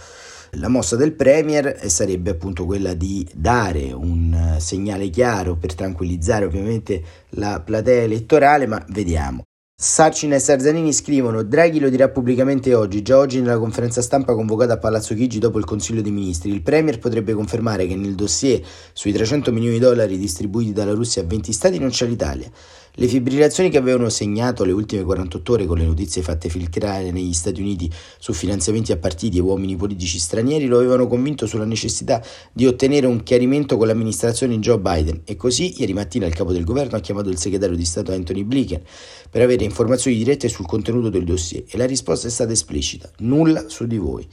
La 0.53 0.67
mossa 0.67 0.95
del 0.95 1.13
Premier 1.13 1.89
sarebbe 1.89 2.31
appunto 2.31 2.65
quella 2.65 2.93
di 2.93 3.27
dare 3.33 3.91
un 3.91 4.55
segnale 4.59 5.09
chiaro 5.09 5.55
per 5.55 5.75
tranquillizzare 5.75 6.45
ovviamente 6.45 7.03
la 7.31 7.61
platea 7.61 8.01
elettorale, 8.01 8.65
ma 8.65 8.83
vediamo. 8.89 9.43
Sarcina 9.81 10.35
e 10.35 10.39
Sarzanini 10.39 10.91
scrivono 10.91 11.41
Draghi 11.41 11.79
lo 11.79 11.87
dirà 11.87 12.09
pubblicamente 12.09 12.73
oggi, 12.73 13.01
già 13.01 13.17
oggi 13.17 13.39
nella 13.39 13.57
conferenza 13.57 14.01
stampa 14.01 14.33
convocata 14.33 14.73
a 14.73 14.77
Palazzo 14.77 15.15
Chigi 15.15 15.39
dopo 15.39 15.57
il 15.57 15.63
Consiglio 15.63 16.01
dei 16.01 16.11
Ministri. 16.11 16.51
Il 16.51 16.63
Premier 16.63 16.99
potrebbe 16.99 17.31
confermare 17.31 17.87
che 17.87 17.95
nel 17.95 18.15
dossier 18.15 18.61
sui 18.91 19.13
300 19.13 19.53
milioni 19.53 19.75
di 19.75 19.79
dollari 19.79 20.17
distribuiti 20.17 20.73
dalla 20.73 20.91
Russia 20.91 21.21
a 21.21 21.25
20 21.25 21.53
stati 21.53 21.79
non 21.79 21.91
c'è 21.91 22.07
l'Italia. 22.07 22.51
Le 22.99 23.07
fibrillazioni 23.07 23.69
che 23.69 23.77
avevano 23.77 24.09
segnato 24.09 24.65
le 24.65 24.73
ultime 24.73 25.03
48 25.03 25.53
ore 25.53 25.65
con 25.65 25.77
le 25.77 25.85
notizie 25.85 26.21
fatte 26.21 26.49
filtrare 26.49 27.11
negli 27.11 27.31
Stati 27.31 27.61
Uniti 27.61 27.89
su 28.17 28.33
finanziamenti 28.33 28.91
a 28.91 28.97
partiti 28.97 29.37
e 29.37 29.39
uomini 29.39 29.77
politici 29.77 30.19
stranieri 30.19 30.65
lo 30.65 30.79
avevano 30.79 31.07
convinto 31.07 31.45
sulla 31.45 31.63
necessità 31.63 32.21
di 32.51 32.67
ottenere 32.67 33.07
un 33.07 33.23
chiarimento 33.23 33.77
con 33.77 33.87
l'amministrazione 33.87 34.59
Joe 34.59 34.79
Biden 34.79 35.21
e 35.23 35.37
così 35.37 35.79
ieri 35.79 35.93
mattina 35.93 36.25
il 36.25 36.33
capo 36.33 36.51
del 36.51 36.65
governo 36.65 36.97
ha 36.97 36.99
chiamato 36.99 37.29
il 37.29 37.37
segretario 37.37 37.77
di 37.77 37.85
Stato 37.85 38.11
Anthony 38.11 38.43
Blinken 38.43 38.81
per 39.29 39.43
avere 39.43 39.63
informazioni 39.63 40.17
dirette 40.17 40.49
sul 40.49 40.65
contenuto 40.65 41.07
del 41.07 41.23
dossier 41.23 41.63
e 41.69 41.77
la 41.77 41.85
risposta 41.85 42.27
è 42.27 42.31
stata 42.31 42.51
esplicita, 42.51 43.09
nulla 43.19 43.69
su 43.69 43.87
di 43.87 43.97
voi. 43.97 44.27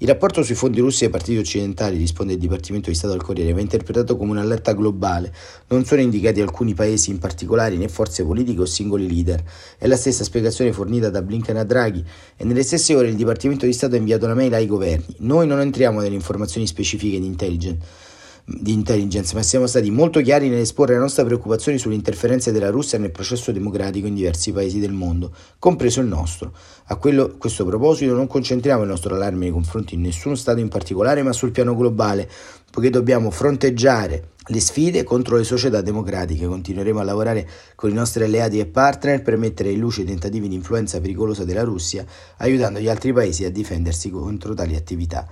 Il 0.00 0.06
rapporto 0.06 0.44
sui 0.44 0.54
fondi 0.54 0.78
russi 0.78 1.02
ai 1.02 1.10
partiti 1.10 1.38
occidentali, 1.38 1.96
risponde 1.96 2.34
il 2.34 2.38
Dipartimento 2.38 2.88
di 2.88 2.94
Stato 2.94 3.14
al 3.14 3.20
Corriere, 3.20 3.52
va 3.52 3.60
interpretato 3.60 4.16
come 4.16 4.30
un'allerta 4.30 4.72
globale. 4.72 5.34
Non 5.66 5.84
sono 5.84 6.00
indicati 6.00 6.40
alcuni 6.40 6.72
paesi 6.72 7.10
in 7.10 7.18
particolare, 7.18 7.74
né 7.74 7.88
forze 7.88 8.24
politiche 8.24 8.60
o 8.60 8.64
singoli 8.64 9.08
leader. 9.08 9.42
È 9.76 9.88
la 9.88 9.96
stessa 9.96 10.22
spiegazione 10.22 10.72
fornita 10.72 11.10
da 11.10 11.20
Blinken 11.20 11.56
a 11.56 11.64
Draghi 11.64 12.04
e 12.36 12.44
nelle 12.44 12.62
stesse 12.62 12.94
ore 12.94 13.08
il 13.08 13.16
Dipartimento 13.16 13.66
di 13.66 13.72
Stato 13.72 13.96
ha 13.96 13.98
inviato 13.98 14.26
una 14.26 14.34
mail 14.34 14.54
ai 14.54 14.68
governi. 14.68 15.16
Noi 15.18 15.48
non 15.48 15.58
entriamo 15.58 15.98
nelle 16.00 16.14
informazioni 16.14 16.68
specifiche 16.68 17.18
di 17.18 17.26
intelligence 17.26 18.06
di 18.50 18.72
intelligence, 18.72 19.34
ma 19.34 19.42
siamo 19.42 19.66
stati 19.66 19.90
molto 19.90 20.22
chiari 20.22 20.48
nell'esporre 20.48 20.94
le 20.94 21.00
nostre 21.00 21.22
preoccupazioni 21.24 21.76
sulle 21.76 21.94
interferenze 21.94 22.50
della 22.50 22.70
Russia 22.70 22.98
nel 22.98 23.10
processo 23.10 23.52
democratico 23.52 24.06
in 24.06 24.14
diversi 24.14 24.52
paesi 24.52 24.80
del 24.80 24.92
mondo, 24.92 25.32
compreso 25.58 26.00
il 26.00 26.06
nostro. 26.06 26.54
A 26.86 26.96
quello, 26.96 27.36
questo 27.36 27.66
proposito 27.66 28.14
non 28.14 28.26
concentriamo 28.26 28.84
il 28.84 28.88
nostro 28.88 29.14
allarme 29.14 29.40
nei 29.40 29.50
confronti 29.50 29.96
di 29.96 30.02
nessuno 30.02 30.34
Stato 30.34 30.60
in 30.60 30.68
particolare, 30.68 31.22
ma 31.22 31.34
sul 31.34 31.50
piano 31.50 31.76
globale, 31.76 32.26
poiché 32.70 32.88
dobbiamo 32.88 33.30
fronteggiare 33.30 34.30
le 34.46 34.60
sfide 34.60 35.04
contro 35.04 35.36
le 35.36 35.44
società 35.44 35.82
democratiche. 35.82 36.46
Continueremo 36.46 37.00
a 37.00 37.04
lavorare 37.04 37.46
con 37.74 37.90
i 37.90 37.92
nostri 37.92 38.24
alleati 38.24 38.58
e 38.58 38.64
partner 38.64 39.20
per 39.20 39.36
mettere 39.36 39.70
in 39.72 39.78
luce 39.78 40.02
i 40.02 40.06
tentativi 40.06 40.48
di 40.48 40.54
influenza 40.54 41.00
pericolosa 41.00 41.44
della 41.44 41.64
Russia, 41.64 42.02
aiutando 42.38 42.78
gli 42.78 42.88
altri 42.88 43.12
paesi 43.12 43.44
a 43.44 43.50
difendersi 43.50 44.08
contro 44.08 44.54
tali 44.54 44.74
attività. 44.74 45.28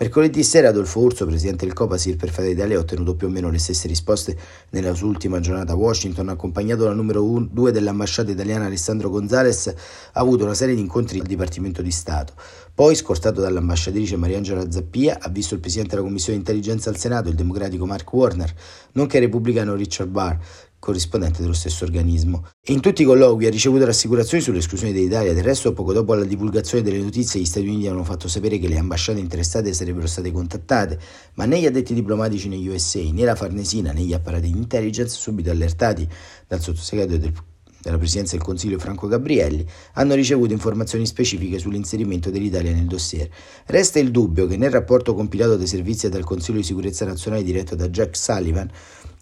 Mercoledì 0.00 0.44
sera 0.44 0.68
Adolfo 0.68 1.00
Urso, 1.00 1.26
presidente 1.26 1.64
del 1.64 1.74
Copasir 1.74 2.14
per 2.14 2.30
Fratelli 2.30 2.54
Italia, 2.54 2.76
ha 2.76 2.80
ottenuto 2.80 3.16
più 3.16 3.26
o 3.26 3.30
meno 3.30 3.50
le 3.50 3.58
stesse 3.58 3.88
risposte 3.88 4.38
nella 4.70 4.94
sua 4.94 5.08
ultima 5.08 5.40
giornata 5.40 5.72
a 5.72 5.74
Washington, 5.74 6.28
accompagnato 6.28 6.84
dal 6.84 6.94
numero 6.94 7.20
2 7.20 7.72
dell'ambasciata 7.72 8.30
italiana 8.30 8.66
Alessandro 8.66 9.10
Gonzales, 9.10 9.66
ha 9.66 9.74
avuto 10.20 10.44
una 10.44 10.54
serie 10.54 10.76
di 10.76 10.80
incontri 10.80 11.18
al 11.18 11.26
Dipartimento 11.26 11.82
di 11.82 11.90
Stato. 11.90 12.34
Poi, 12.72 12.94
scortato 12.94 13.40
dall'ambasciatrice 13.40 14.14
Mariangela 14.14 14.70
Zappia, 14.70 15.18
ha 15.20 15.28
visto 15.30 15.54
il 15.54 15.60
presidente 15.60 15.96
della 15.96 16.06
Commissione 16.06 16.38
Intelligenza 16.38 16.90
al 16.90 16.96
Senato, 16.96 17.28
il 17.28 17.34
democratico 17.34 17.84
Mark 17.84 18.12
Warner, 18.12 18.54
nonché 18.92 19.16
il 19.16 19.24
repubblicano 19.24 19.74
Richard 19.74 20.10
Barr, 20.10 20.36
corrispondente 20.78 21.42
dello 21.42 21.52
stesso 21.52 21.84
organismo. 21.84 22.46
In 22.68 22.80
tutti 22.80 23.02
i 23.02 23.04
colloqui 23.04 23.46
ha 23.46 23.50
ricevuto 23.50 23.84
rassicurazioni 23.84 24.42
sull'esclusione 24.42 24.92
dell'Italia. 24.92 25.32
Del 25.32 25.44
resto, 25.44 25.72
poco 25.72 25.92
dopo 25.92 26.14
la 26.14 26.24
divulgazione 26.24 26.82
delle 26.82 26.98
notizie, 26.98 27.40
gli 27.40 27.44
Stati 27.44 27.66
Uniti 27.66 27.88
hanno 27.88 28.04
fatto 28.04 28.28
sapere 28.28 28.58
che 28.58 28.68
le 28.68 28.78
ambasciate 28.78 29.18
interessate 29.18 29.72
sarebbero 29.72 30.06
state 30.06 30.30
contattate, 30.30 30.98
ma 31.34 31.44
né 31.44 31.60
gli 31.60 31.66
addetti 31.66 31.94
diplomatici 31.94 32.48
negli 32.48 32.68
USA, 32.68 33.00
né 33.00 33.24
la 33.24 33.34
Farnesina, 33.34 33.92
né 33.92 34.02
gli 34.02 34.12
apparati 34.12 34.50
di 34.50 34.58
intelligence, 34.58 35.16
subito 35.16 35.50
allertati 35.50 36.08
dal 36.46 36.60
sottosegretario 36.60 37.18
del 37.18 37.32
della 37.80 37.98
Presidenza 37.98 38.36
del 38.36 38.44
Consiglio 38.44 38.78
Franco 38.78 39.06
Gabrielli, 39.06 39.64
hanno 39.94 40.14
ricevuto 40.14 40.52
informazioni 40.52 41.06
specifiche 41.06 41.58
sull'inserimento 41.58 42.30
dell'Italia 42.30 42.72
nel 42.72 42.86
dossier. 42.86 43.28
Resta 43.66 43.98
il 43.98 44.10
dubbio 44.10 44.46
che 44.46 44.56
nel 44.56 44.70
rapporto 44.70 45.14
compilato 45.14 45.56
dai 45.56 45.66
servizi 45.66 46.08
del 46.08 46.24
Consiglio 46.24 46.58
di 46.58 46.64
Sicurezza 46.64 47.04
Nazionale 47.04 47.44
diretto 47.44 47.74
da 47.76 47.88
Jack 47.88 48.16
Sullivan 48.16 48.70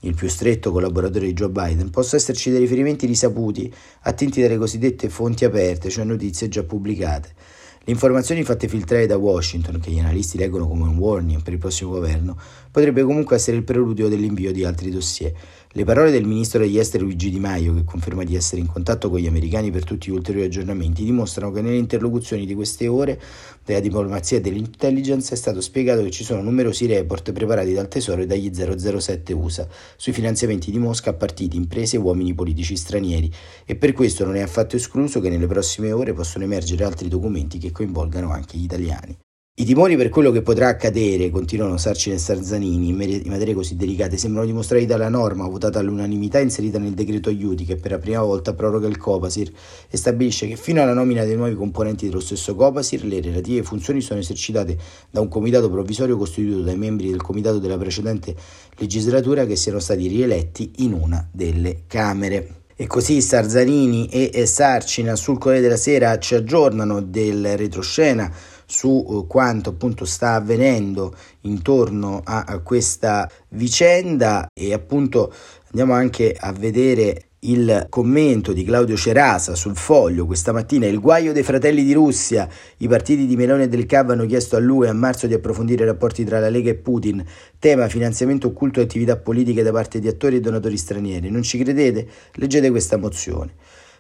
il 0.07 0.15
più 0.15 0.29
stretto 0.29 0.71
collaboratore 0.71 1.27
di 1.27 1.33
Joe 1.33 1.51
Biden, 1.51 1.91
possa 1.91 2.17
esserci 2.17 2.51
dei 2.51 2.61
riferimenti 2.61 3.07
risaputi 3.07 3.73
attinti 4.03 4.41
dalle 4.41 4.57
cosiddette 4.57 5.09
fonti 5.09 5.45
aperte, 5.45 5.91
cioè 5.91 6.05
notizie 6.05 6.49
già 6.49 6.63
pubblicate. 6.63 7.35
Le 7.89 7.93
informazioni 7.93 8.43
fatte 8.43 8.67
filtrare 8.67 9.07
da 9.07 9.17
Washington, 9.17 9.79
che 9.79 9.93
gli 9.93 10.01
analisti 10.01 10.39
leggono 10.39 10.67
come 10.67 10.83
un 10.83 10.97
warning 10.97 11.41
per 11.43 11.53
il 11.53 11.59
prossimo 11.61 11.91
governo, 11.91 12.37
potrebbe 12.71 13.03
comunque 13.03 13.37
essere 13.37 13.57
il 13.57 13.63
preludio 13.63 14.09
dell'invio 14.09 14.51
di 14.51 14.65
altri 14.65 14.91
dossier. 14.91 15.33
Le 15.77 15.85
parole 15.85 16.11
del 16.11 16.25
ministro 16.25 16.61
degli 16.61 16.79
esteri 16.79 17.05
Luigi 17.05 17.29
Di 17.29 17.39
Maio, 17.39 17.75
che 17.75 17.85
conferma 17.85 18.25
di 18.25 18.35
essere 18.35 18.63
in 18.63 18.67
contatto 18.67 19.11
con 19.11 19.19
gli 19.19 19.27
americani 19.27 19.71
per 19.71 19.85
tutti 19.85 20.11
gli 20.11 20.15
ulteriori 20.15 20.47
aggiornamenti, 20.47 21.05
dimostrano 21.05 21.53
che 21.53 21.61
nelle 21.61 21.77
interlocuzioni 21.77 22.47
di 22.47 22.55
queste 22.55 22.89
ore 22.89 23.21
della 23.63 23.81
diplomazia 23.81 24.39
e 24.39 24.41
dell'intelligence 24.41 25.35
è 25.35 25.37
stato 25.37 25.61
spiegato 25.61 26.03
che 26.03 26.11
ci 26.11 26.25
sono 26.25 26.41
numerosi 26.41 26.87
report 26.87 27.31
preparati 27.33 27.75
dal 27.75 27.89
Tesoro 27.89 28.23
e 28.23 28.27
dagli 28.27 28.51
007 28.55 29.35
USA 29.35 29.69
sui 29.97 30.15
finanziamenti 30.15 30.71
di 30.71 30.79
Mosca 30.79 31.11
a 31.11 31.13
partiti, 31.13 31.59
imprese 31.59 31.97
e 31.97 31.99
uomini 31.99 32.33
politici 32.33 32.75
stranieri 32.75 33.31
e 33.67 33.77
per 33.77 33.93
questo 33.93 34.25
non 34.25 34.37
è 34.37 34.41
affatto 34.41 34.77
escluso 34.77 35.21
che 35.21 35.29
nelle 35.29 35.47
prossime 35.47 35.93
ore 35.93 36.15
possano 36.15 36.45
emergere 36.45 36.85
altri 36.85 37.09
documenti 37.09 37.59
che 37.59 37.71
coinvolgano 37.71 38.31
anche 38.31 38.57
gli 38.57 38.65
italiani. 38.65 39.15
I 39.59 39.65
timori 39.65 39.97
per 39.97 40.11
quello 40.11 40.33
che 40.33 40.43
potrà 40.43 40.69
accadere, 40.69 41.31
continuano 41.31 41.79
Sarcine 41.79 42.17
e 42.17 42.19
Sarzanini, 42.19 42.91
in 42.91 43.23
materie 43.31 43.55
così 43.55 43.75
delicate, 43.75 44.19
sembrano 44.19 44.47
dimostrati 44.47 44.85
dalla 44.85 45.09
norma 45.09 45.49
votata 45.49 45.79
all'unanimità 45.79 46.41
inserita 46.41 46.79
nel 46.79 46.93
decreto 46.93 47.31
aiuti 47.31 47.65
che 47.65 47.77
per 47.77 47.93
la 47.93 47.99
prima 47.99 48.21
volta 48.21 48.53
proroga 48.53 48.87
il 48.87 48.99
Copasir 48.99 49.51
e 49.89 49.97
stabilisce 49.97 50.47
che 50.47 50.57
fino 50.57 50.83
alla 50.83 50.93
nomina 50.93 51.25
dei 51.25 51.37
nuovi 51.37 51.55
componenti 51.55 52.07
dello 52.07 52.21
stesso 52.21 52.55
Copasir 52.55 53.07
le 53.07 53.23
relative 53.23 53.63
funzioni 53.63 54.03
sono 54.03 54.21
esercitate 54.21 54.77
da 55.11 55.23
un 55.23 55.29
comitato 55.29 55.71
provvisorio 55.71 56.19
costituito 56.19 56.61
dai 56.61 56.77
membri 56.77 57.09
del 57.09 57.23
comitato 57.23 57.59
della 57.59 57.79
precedente 57.79 58.37
legislatura 58.77 59.47
che 59.47 59.57
siano 59.57 59.79
stati 59.79 60.07
rieletti 60.07 60.71
in 60.81 60.93
una 60.93 61.27
delle 61.33 61.85
Camere. 61.87 62.65
E 62.77 62.87
così 62.87 63.23
Sarzanini 63.23 64.09
e 64.09 64.45
Sarcina 64.45 65.17
sul 65.17 65.39
Corriere 65.39 65.63
della 65.63 65.79
Sera 65.79 66.19
ci 66.19 66.35
aggiornano 66.35 67.01
del 67.01 67.57
retroscena 67.57 68.31
su 68.67 69.07
eh, 69.09 69.27
quanto 69.27 69.71
appunto 69.71 70.05
sta 70.05 70.35
avvenendo 70.35 71.15
intorno 71.43 72.21
a, 72.25 72.59
questa 72.59 73.31
vicenda 73.51 74.49
e 74.53 74.73
appunto 74.73 75.33
andiamo 75.71 75.95
anche 75.95 76.37
a 76.39 76.53
vedere 76.53 77.27
il 77.41 77.87
commento 77.89 78.53
di 78.53 78.65
Claudio 78.65 78.97
Cerasa 78.97 79.55
sul 79.55 79.77
foglio 79.77 80.27
questa 80.27 80.53
mattina, 80.53 80.87
il 80.87 80.99
guaio 80.99 81.33
dei 81.33 81.45
fratelli 81.45 81.85
di 81.85 81.93
Russia, 81.93 82.49
i 82.79 82.89
partiti 82.89 83.27
di 83.27 83.37
Meloni 83.37 83.65
e 83.65 83.69
del 83.69 83.87
CAV 83.87 84.11
hanno 84.11 84.27
chiesto 84.27 84.57
a 84.57 84.59
lui 84.59 84.89
a 84.89 84.93
marzo 84.93 85.27
di 85.27 85.35
approfondire 85.35 85.85
i 85.85 85.87
rapporti 85.87 86.25
tra 86.25 86.41
la 86.41 86.49
Lega 86.49 86.71
e 86.71 86.75
Putin, 86.75 87.25
tema 87.59 87.89
finanziamento 87.89 88.49
occulto 88.49 88.81
e 88.81 88.85
attività 88.85 89.17
politiche 89.17 89.63
da 89.63 89.71
parte 89.71 90.01
di 90.01 90.09
attori 90.09 90.37
e 90.37 90.41
donatori 90.41 90.77
stranieri. 90.77 91.31
Non 91.31 91.43
ci 91.43 91.59
credete? 91.59 92.09
Leggete 92.33 92.71
questa 92.71 92.97
mozione. 92.97 93.53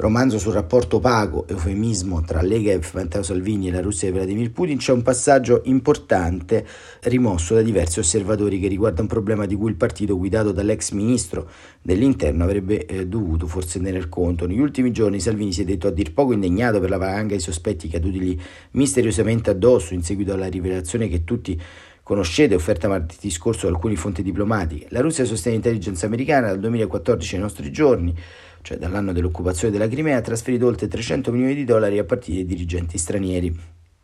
romanzo 0.03 0.38
sul 0.38 0.51
rapporto 0.51 1.00
pago, 1.00 1.48
eufemismo 1.48 2.22
tra 2.24 2.41
Lega 2.41 2.74
e 2.74 2.81
Matteo 2.91 3.24
Salvini 3.24 3.69
e 3.69 3.72
la 3.72 3.79
Russia 3.79 4.12
di 4.12 4.17
Vladimir 4.17 4.51
Putin, 4.51 4.75
c'è 4.75 4.91
un 4.91 5.01
passaggio 5.01 5.62
importante 5.63 6.67
rimosso 7.03 7.53
da 7.53 7.62
diversi 7.62 8.00
osservatori 8.00 8.60
che 8.60 8.67
riguarda 8.67 9.01
un 9.01 9.07
problema 9.07 9.45
di 9.45 9.55
cui 9.55 9.69
il 9.69 9.77
partito 9.77 10.17
guidato 10.17 10.51
dall'ex 10.51 10.91
ministro 10.91 11.50
dell'interno 11.81 12.43
avrebbe 12.43 12.86
eh, 12.86 13.07
dovuto 13.07 13.48
forse 13.48 13.79
tener 13.79 14.10
conto. 14.10 14.45
Negli 14.45 14.60
ultimi 14.60 14.91
giorni 14.91 15.22
Salvini 15.22 15.53
si 15.53 15.62
è 15.62 15.65
detto 15.65 15.88
a 15.88 15.91
dir 15.91 16.12
poco 16.12 16.33
indegnato 16.33 16.81
per 16.81 16.89
la 16.89 16.98
valanga 16.98 17.36
di 17.36 17.41
sospetti 17.41 17.88
cadutili 17.88 18.38
misteriosamente 18.72 19.51
addosso 19.51 19.93
in 19.93 20.03
seguito 20.03 20.33
alla 20.33 20.48
rivelazione 20.48 21.07
che 21.07 21.24
tutti 21.24 21.57
Conoscete, 22.03 22.53
offerta 22.53 22.89
martedì 22.89 23.29
scorso 23.29 23.65
da 23.65 23.72
alcune 23.72 23.95
fonti 23.95 24.22
diplomatiche, 24.24 24.88
la 24.89 25.00
Russia 25.00 25.24
sostiene 25.24 25.55
l'intelligence 25.55 26.05
americana 26.05 26.48
dal 26.48 26.60
2014 26.60 27.36
ai 27.36 27.41
nostri 27.41 27.72
giorni, 27.72 28.13
cioè 28.63 28.77
dall'anno 28.77 29.13
dell'occupazione 29.13 29.72
della 29.72 29.88
Crimea, 29.88 30.17
ha 30.17 30.22
trasferito 30.22 30.65
oltre 30.65 30.88
300 30.88 31.32
milioni 31.32 31.53
di 31.53 31.65
dollari 31.65 32.00
a 32.00 32.03
partire 32.05 32.38
dai 32.38 32.46
dirigenti 32.46 32.98
stranieri. 32.98 33.55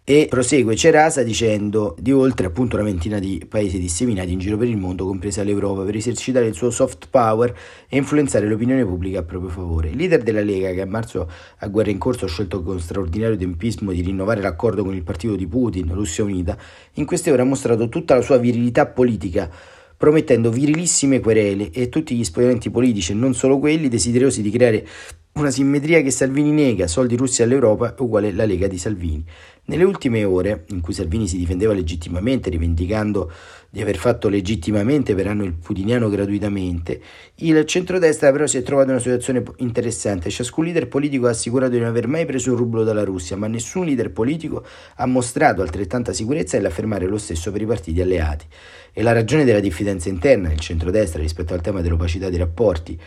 E 0.10 0.26
prosegue 0.28 0.76
Cerasa 0.76 1.22
dicendo 1.22 1.96
di 2.00 2.12
oltre 2.12 2.48
appunto 2.48 2.76
una 2.76 2.84
ventina 2.84 3.20
di 3.20 3.46
paesi 3.48 3.78
disseminati 3.78 4.32
in 4.32 4.40
giro 4.40 4.58
per 4.58 4.68
il 4.68 4.76
mondo, 4.76 5.06
compresa 5.06 5.44
l'Europa, 5.44 5.84
per 5.84 5.96
esercitare 5.96 6.48
il 6.48 6.56
suo 6.56 6.72
soft 6.72 7.10
power 7.12 7.56
e 7.88 7.96
influenzare 7.96 8.48
l'opinione 8.48 8.84
pubblica 8.84 9.20
a 9.20 9.24
proprio 9.24 9.52
favore. 9.52 9.90
Il 9.90 9.98
leader 9.98 10.24
della 10.24 10.42
Lega, 10.42 10.72
che 10.72 10.82
a 10.82 10.88
marzo 10.88 11.30
a 11.60 11.68
guerra 11.68 11.92
in 11.92 12.00
corso 12.00 12.26
ha 12.26 12.28
scelto 12.28 12.64
con 12.64 12.80
straordinario 12.80 13.38
tempismo 13.38 13.92
di 13.92 14.02
rinnovare 14.02 14.42
l'accordo 14.42 14.84
con 14.84 14.96
il 14.96 15.04
partito 15.04 15.36
di 15.36 15.46
Putin, 15.46 15.94
Russia 15.94 16.24
Unita, 16.24 16.58
in 16.94 17.06
queste 17.06 17.32
ore 17.32 17.44
ha 17.44 17.46
mostrato 17.46 17.88
tutta 17.88 18.16
la 18.16 18.22
sua 18.22 18.38
virilità 18.38 18.88
politica 18.88 19.78
promettendo 20.00 20.50
virilissime 20.50 21.20
querele 21.20 21.72
e 21.72 21.90
tutti 21.90 22.16
gli 22.16 22.22
esponenti 22.22 22.70
politici, 22.70 23.12
e 23.12 23.16
non 23.16 23.34
solo 23.34 23.60
quelli, 23.60 23.90
desiderosi 23.90 24.42
di 24.42 24.50
creare 24.50 24.88
una 25.34 25.52
simmetria 25.52 26.02
che 26.02 26.12
Salvini 26.12 26.52
nega, 26.52 26.88
soldi 26.88 27.16
russi 27.16 27.44
all'Europa 27.44 27.96
uguale 28.00 28.32
la 28.32 28.46
Lega 28.46 28.68
di 28.68 28.78
Salvini. 28.78 29.24
Nelle 29.66 29.84
ultime 29.84 30.24
ore, 30.24 30.66
in 30.70 30.82
cui 30.82 30.94
Salvini 30.94 31.28
si 31.28 31.38
difendeva 31.38 31.74
legittimamente, 31.74 32.50
rivendicando 32.50 33.32
di 33.70 33.82
aver 33.82 33.98
fatto 33.98 34.28
legittimamente 34.28 35.14
per 35.14 35.28
anno 35.28 35.44
il 35.44 35.54
putiniano 35.54 36.10
gratuitamente, 36.10 37.00
il 37.36 37.64
centrodestra 37.66 38.32
però 38.32 38.48
si 38.48 38.58
è 38.58 38.64
trovato 38.64 38.88
in 38.88 38.94
una 38.96 39.04
situazione 39.04 39.44
interessante. 39.58 40.32
Ciascun 40.32 40.66
leader 40.66 40.88
politico 40.88 41.28
ha 41.28 41.30
assicurato 41.30 41.74
di 41.74 41.80
non 41.80 41.88
aver 41.88 42.08
mai 42.08 42.26
preso 42.26 42.50
un 42.50 42.58
rublo 42.58 42.84
dalla 42.84 43.04
Russia, 43.04 43.38
ma 43.38 43.46
nessun 43.46 43.86
leader 43.86 44.12
politico 44.12 44.66
ha 44.96 45.06
mostrato 45.06 45.62
altrettanta 45.62 46.12
sicurezza 46.12 46.58
nell'affermare 46.58 47.06
lo 47.06 47.20
stesso 47.20 47.52
per 47.52 47.62
i 47.62 47.68
partiti 47.68 48.02
alleati. 48.02 48.46
E 48.92 49.04
la 49.04 49.12
ragione 49.12 49.46
della 49.46 49.60
diffidenza 49.60 50.10
interna 50.10 50.48
nel 50.48 50.60
centrodestra 50.60 51.22
rispetto 51.22 51.54
al 51.54 51.62
tema 51.62 51.82
dell'opacità 51.82 52.28
dei 52.30 52.40
rapporti 52.40 53.00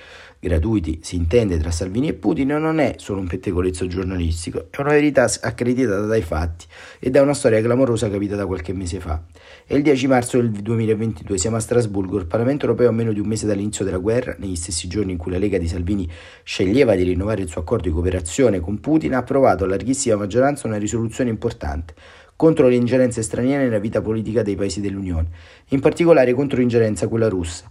gratuiti 0.45 0.99
si 1.03 1.15
intende 1.15 1.57
tra 1.57 1.71
Salvini 1.71 2.09
e 2.09 2.15
Putin 2.15 2.49
non 2.49 2.81
è 2.81 2.97
solo 2.99 3.21
un 3.21 3.29
pettegolezzo 3.29 3.87
giornalistico, 3.87 4.67
è 4.71 4.81
una 4.81 4.91
verità 4.91 5.31
accreditata 5.41 6.01
dai 6.01 6.23
fatti 6.23 6.67
e 6.99 7.11
da 7.11 7.23
una 7.23 7.33
storia 7.33 7.63
clamorosa 7.63 8.11
capitata 8.11 8.45
qualche 8.45 8.73
mese 8.73 8.99
fa. 8.99 9.23
È 9.65 9.75
il 9.75 9.83
10 9.83 10.09
marzo 10.09 10.39
del 10.39 10.51
2022, 10.51 11.39
siamo 11.39 11.57
a 11.57 11.61
Strasburgo, 11.61 12.19
il 12.19 12.27
Parlamento 12.27 12.65
europeo 12.67 12.89
a 12.89 12.93
meno 12.93 13.13
di 13.13 13.21
un 13.21 13.29
mese 13.29 13.47
dall'inizio 13.47 13.85
della 13.85 13.99
guerra, 13.99 14.35
negli 14.41 14.57
stessi 14.57 14.89
giorni 14.89 15.13
in 15.13 15.19
cui 15.19 15.31
la 15.31 15.39
Lega 15.39 15.59
di 15.59 15.69
Salvini 15.69 16.11
sceglieva 16.43 16.97
di 16.97 17.05
rinnovare 17.05 17.43
il 17.43 17.49
suo 17.49 17.61
accordo 17.61 17.85
di 17.85 17.95
cooperazione 17.95 18.59
con 18.59 18.81
Putin, 18.81 19.15
ha 19.15 19.19
approvato 19.19 19.63
a 19.63 19.69
larghissima 19.69 20.17
maggioranza 20.17 20.67
una 20.67 20.77
risoluzione 20.77 21.31
importante 21.31 21.95
contro 22.35 22.67
le 22.67 22.75
ingerenze 22.75 23.23
straniere 23.23 23.63
nella 23.63 23.79
vita 23.79 24.01
politica 24.01 24.43
dei 24.43 24.57
paesi 24.57 24.81
dell'Unione, 24.81 25.29
in 25.69 25.79
particolare 25.79 26.35
contro 26.35 26.59
l'ingerenza 26.59 27.07
quella 27.07 27.29
russa. 27.29 27.71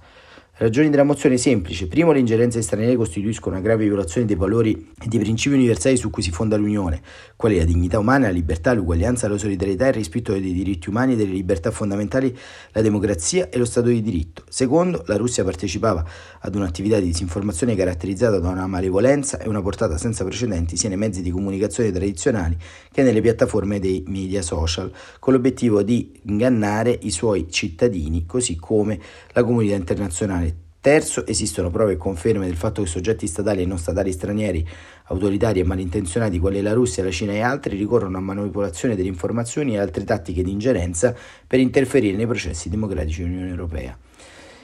Ragioni 0.58 0.89
della 0.89 1.03
mozione 1.03 1.38
semplice. 1.38 1.88
Primo, 1.88 2.12
le 2.12 2.20
ingerenze 2.20 2.62
straniere 2.62 2.96
costituiscono 2.96 3.55
una 3.55 3.63
grave 3.63 3.86
violazione 3.86 4.27
dei 4.27 4.36
valori 4.36 4.91
e 5.01 5.08
dei 5.08 5.17
principi 5.17 5.55
universali 5.55 5.98
su 5.98 6.12
cui 6.12 6.22
si 6.22 6.29
fonda 6.29 6.55
l'Unione, 6.55 7.01
quali 7.36 7.58
la 7.58 7.63
dignità 7.63 7.98
umana, 7.98 8.27
la 8.27 8.34
libertà, 8.34 8.74
l'uguaglianza, 8.74 9.27
la 9.27 9.39
solidarietà, 9.39 9.88
il 9.88 9.93
rispetto 9.93 10.34
dei 10.34 10.53
diritti 10.53 10.89
umani 10.89 11.13
e 11.13 11.15
delle 11.15 11.31
libertà 11.31 11.72
fondamentali, 11.72 12.37
la 12.74 12.81
democrazia 12.81 13.50
e 13.50 13.57
lo 13.57 13.66
Stato 13.66 13.87
di 13.87 14.03
diritto. 14.03 14.44
Secondo, 14.50 15.03
la 15.07 15.16
Russia 15.16 15.44
partecipava 15.44 16.05
ad 16.42 16.53
un'attività 16.53 17.00
di 17.00 17.05
disinformazione 17.05 17.74
caratterizzata 17.74 18.37
da 18.37 18.50
una 18.50 18.68
malevolenza 18.68 19.40
e 19.40 19.48
una 19.48 19.64
portata 19.64 19.98
senza 19.98 20.24
precedenti 20.25 20.77
sia 20.77 20.90
nei 20.90 20.98
mezzi 20.98 21.24
di 21.24 21.31
comunicazione 21.31 21.92
tradizionali 21.92 22.55
che 22.92 23.01
nelle 23.01 23.22
piattaforme 23.22 23.79
dei 23.79 24.03
media 24.07 24.44
social, 24.44 24.92
con 25.18 25.33
l'obiettivo 25.33 25.81
di 25.81 26.20
ingannare 26.24 26.96
i 27.01 27.09
suoi 27.09 27.48
cittadini, 27.50 28.27
così 28.27 28.57
come 28.57 29.00
la 29.31 29.44
comunità 29.44 29.75
internazionale 29.75 30.50
Terzo, 30.81 31.27
esistono 31.27 31.70
prove 31.70 31.94
e 31.94 31.98
conferme 31.98 32.48
del 32.48 32.55
fatto 32.55 32.81
che 32.81 32.87
soggetti 32.87 33.27
statali 33.27 33.61
e 33.61 33.65
non 33.67 33.77
statali 33.77 34.11
stranieri, 34.11 34.67
autoritari 35.09 35.59
e 35.59 35.63
malintenzionati 35.63 36.39
quali 36.39 36.59
la 36.59 36.74
Russia, 36.74 37.03
la 37.03 37.11
Cina 37.11 37.33
e 37.33 37.41
altri 37.41 37.77
ricorrono 37.77 38.17
a 38.17 38.20
manipolazione 38.20 38.96
delle 38.96 39.07
informazioni 39.07 39.75
e 39.75 39.77
altre 39.77 40.03
tattiche 40.05 40.41
di 40.41 40.50
ingerenza 40.50 41.15
per 41.46 41.59
interferire 41.59 42.17
nei 42.17 42.25
processi 42.25 42.67
democratici 42.67 43.22
dell'Unione 43.22 43.51
Europea. 43.51 43.96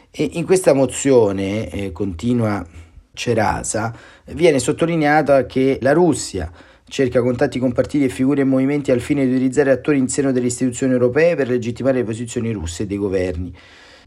E 0.09 0.27
in 0.33 0.43
questa 0.43 0.73
mozione, 0.73 1.69
eh, 1.69 1.91
continua 1.91 2.65
Cerasa, 3.13 3.95
viene 4.31 4.57
sottolineata 4.57 5.45
che 5.45 5.77
la 5.81 5.93
Russia 5.93 6.51
cerca 6.87 7.21
contatti 7.21 7.59
con 7.59 7.73
partiti 7.73 8.05
e 8.05 8.09
figure 8.09 8.41
e 8.41 8.45
movimenti 8.45 8.89
al 8.89 9.01
fine 9.01 9.23
di 9.23 9.35
utilizzare 9.35 9.69
attori 9.69 9.99
in 9.99 10.07
seno 10.07 10.31
delle 10.31 10.47
istituzioni 10.47 10.93
europee 10.93 11.35
per 11.35 11.47
legittimare 11.47 11.99
le 11.99 12.03
posizioni 12.05 12.51
russe 12.51 12.83
e 12.83 12.85
dei 12.87 12.97
governi. 12.97 13.53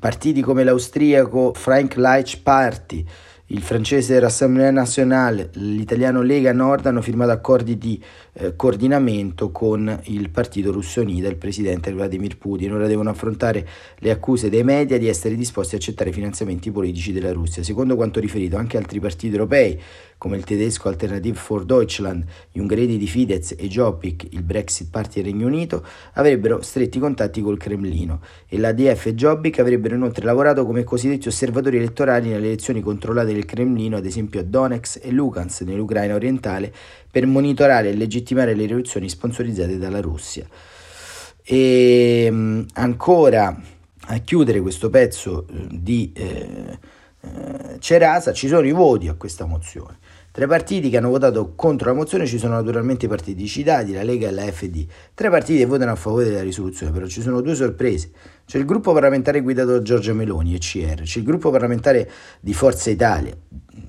Partiti 0.01 0.41
come 0.41 0.65
l'austriaco 0.65 1.53
Frank 1.55 1.97
Leich 1.97 2.41
Party, 2.43 3.05
il 3.49 3.61
francese 3.61 4.19
Rassemblement 4.19 4.73
Nationale, 4.73 5.51
l'italiano 5.53 6.23
Lega 6.23 6.55
Nord 6.55 6.87
hanno 6.87 7.03
firmato 7.03 7.33
accordi 7.33 7.77
di 7.77 8.03
eh, 8.33 8.55
coordinamento 8.57 9.51
con 9.51 10.01
il 10.05 10.31
partito 10.31 10.73
russo 10.73 11.01
Unita 11.01 11.29
il 11.29 11.37
presidente 11.37 11.93
Vladimir 11.93 12.37
Putin. 12.39 12.75
Ora 12.75 12.87
devono 12.87 13.11
affrontare 13.11 13.67
le 13.99 14.11
accuse 14.11 14.49
dei 14.49 14.65
media 14.65 14.99
di 14.99 15.09
essere 15.09 15.35
disposti 15.35 15.75
a 15.75 15.79
accettare 15.79 16.13
finanziamenti 16.13 16.71
politici 16.71 17.13
della 17.13 17.33
Russia. 17.33 17.63
Secondo 17.63 17.97
quanto 17.97 18.21
riferito 18.21 18.57
anche 18.57 18.77
altri 18.77 19.01
partiti 19.01 19.33
europei, 19.33 19.81
come 20.21 20.37
il 20.37 20.45
tedesco 20.45 20.89
Alternative 20.89 21.37
for 21.37 21.65
Deutschland, 21.65 22.23
gli 22.53 22.59
ungheresi 22.59 22.99
di 22.99 23.07
Fidesz 23.07 23.55
e 23.57 23.69
Jobbik, 23.69 24.27
il 24.33 24.43
Brexit 24.43 24.91
Party 24.91 25.23
del 25.23 25.33
Regno 25.33 25.47
Unito, 25.47 25.83
avrebbero 26.13 26.61
stretti 26.61 26.99
contatti 26.99 27.41
col 27.41 27.57
Cremlino 27.57 28.21
e 28.47 28.59
l'ADF 28.59 29.07
e 29.07 29.15
Jobbik 29.15 29.61
avrebbero 29.61 29.95
inoltre 29.95 30.27
lavorato 30.27 30.67
come 30.67 30.85
cosiddetti 30.85 31.29
osservatori 31.29 31.79
elettorali 31.79 32.29
nelle 32.29 32.49
elezioni 32.49 32.83
controllate 32.83 33.33
del 33.33 33.47
Cremlino, 33.47 33.97
ad 33.97 34.05
esempio 34.05 34.41
a 34.41 34.43
Donetsk 34.43 35.01
e 35.03 35.11
Lugansk 35.11 35.63
nell'Ucraina 35.63 36.15
orientale, 36.15 36.71
per 37.11 37.27
monitorare 37.27 37.89
e 37.89 37.95
legittimare 37.95 38.20
le 38.29 38.53
rivoluzioni 38.53 39.09
sponsorizzate 39.09 39.79
dalla 39.79 40.01
Russia. 40.01 40.47
E 41.43 42.65
ancora 42.75 43.61
a 44.13 44.19
chiudere 44.19 44.61
questo 44.61 44.91
pezzo 44.91 45.47
eh, 45.47 45.67
di 45.71 46.13
eh, 46.15 46.79
eh, 47.21 47.77
Cerasa 47.79 48.33
ci 48.33 48.49
sono 48.49 48.67
i 48.67 48.73
voti 48.73 49.09
a 49.09 49.15
questa 49.15 49.45
mozione. 49.45 49.99
Tra 50.33 50.45
i 50.45 50.49
partiti 50.49 50.91
che 50.91 50.97
hanno 50.97 51.09
votato 51.11 51.55
contro 51.57 51.91
la 51.91 51.97
mozione 51.97 52.25
ci 52.25 52.39
sono 52.39 52.55
naturalmente 52.55 53.07
i 53.07 53.09
partiti 53.09 53.47
citati, 53.49 53.93
la 53.93 54.05
Lega 54.05 54.29
e 54.29 54.31
la 54.31 54.43
FD. 54.43 54.87
Tre 55.13 55.29
partiti 55.29 55.59
che 55.59 55.67
votano 55.67 55.91
a 55.91 55.97
favore 55.97 56.27
della 56.27 56.43
risoluzione, 56.43 56.93
però 56.93 57.07
ci 57.07 57.21
sono 57.21 57.41
due 57.41 57.57
sorprese. 57.57 58.13
C'è 58.47 58.59
il 58.59 58.65
gruppo 58.65 58.93
parlamentare 58.93 59.41
guidato 59.41 59.73
da 59.73 59.83
Giorgia 59.83 60.13
Meloni, 60.13 60.55
ECR, 60.55 61.03
c'è 61.03 61.19
il 61.19 61.25
gruppo 61.25 61.51
parlamentare 61.51 62.09
di 62.41 62.55
Forza 62.55 62.91
Italia, 62.91 63.37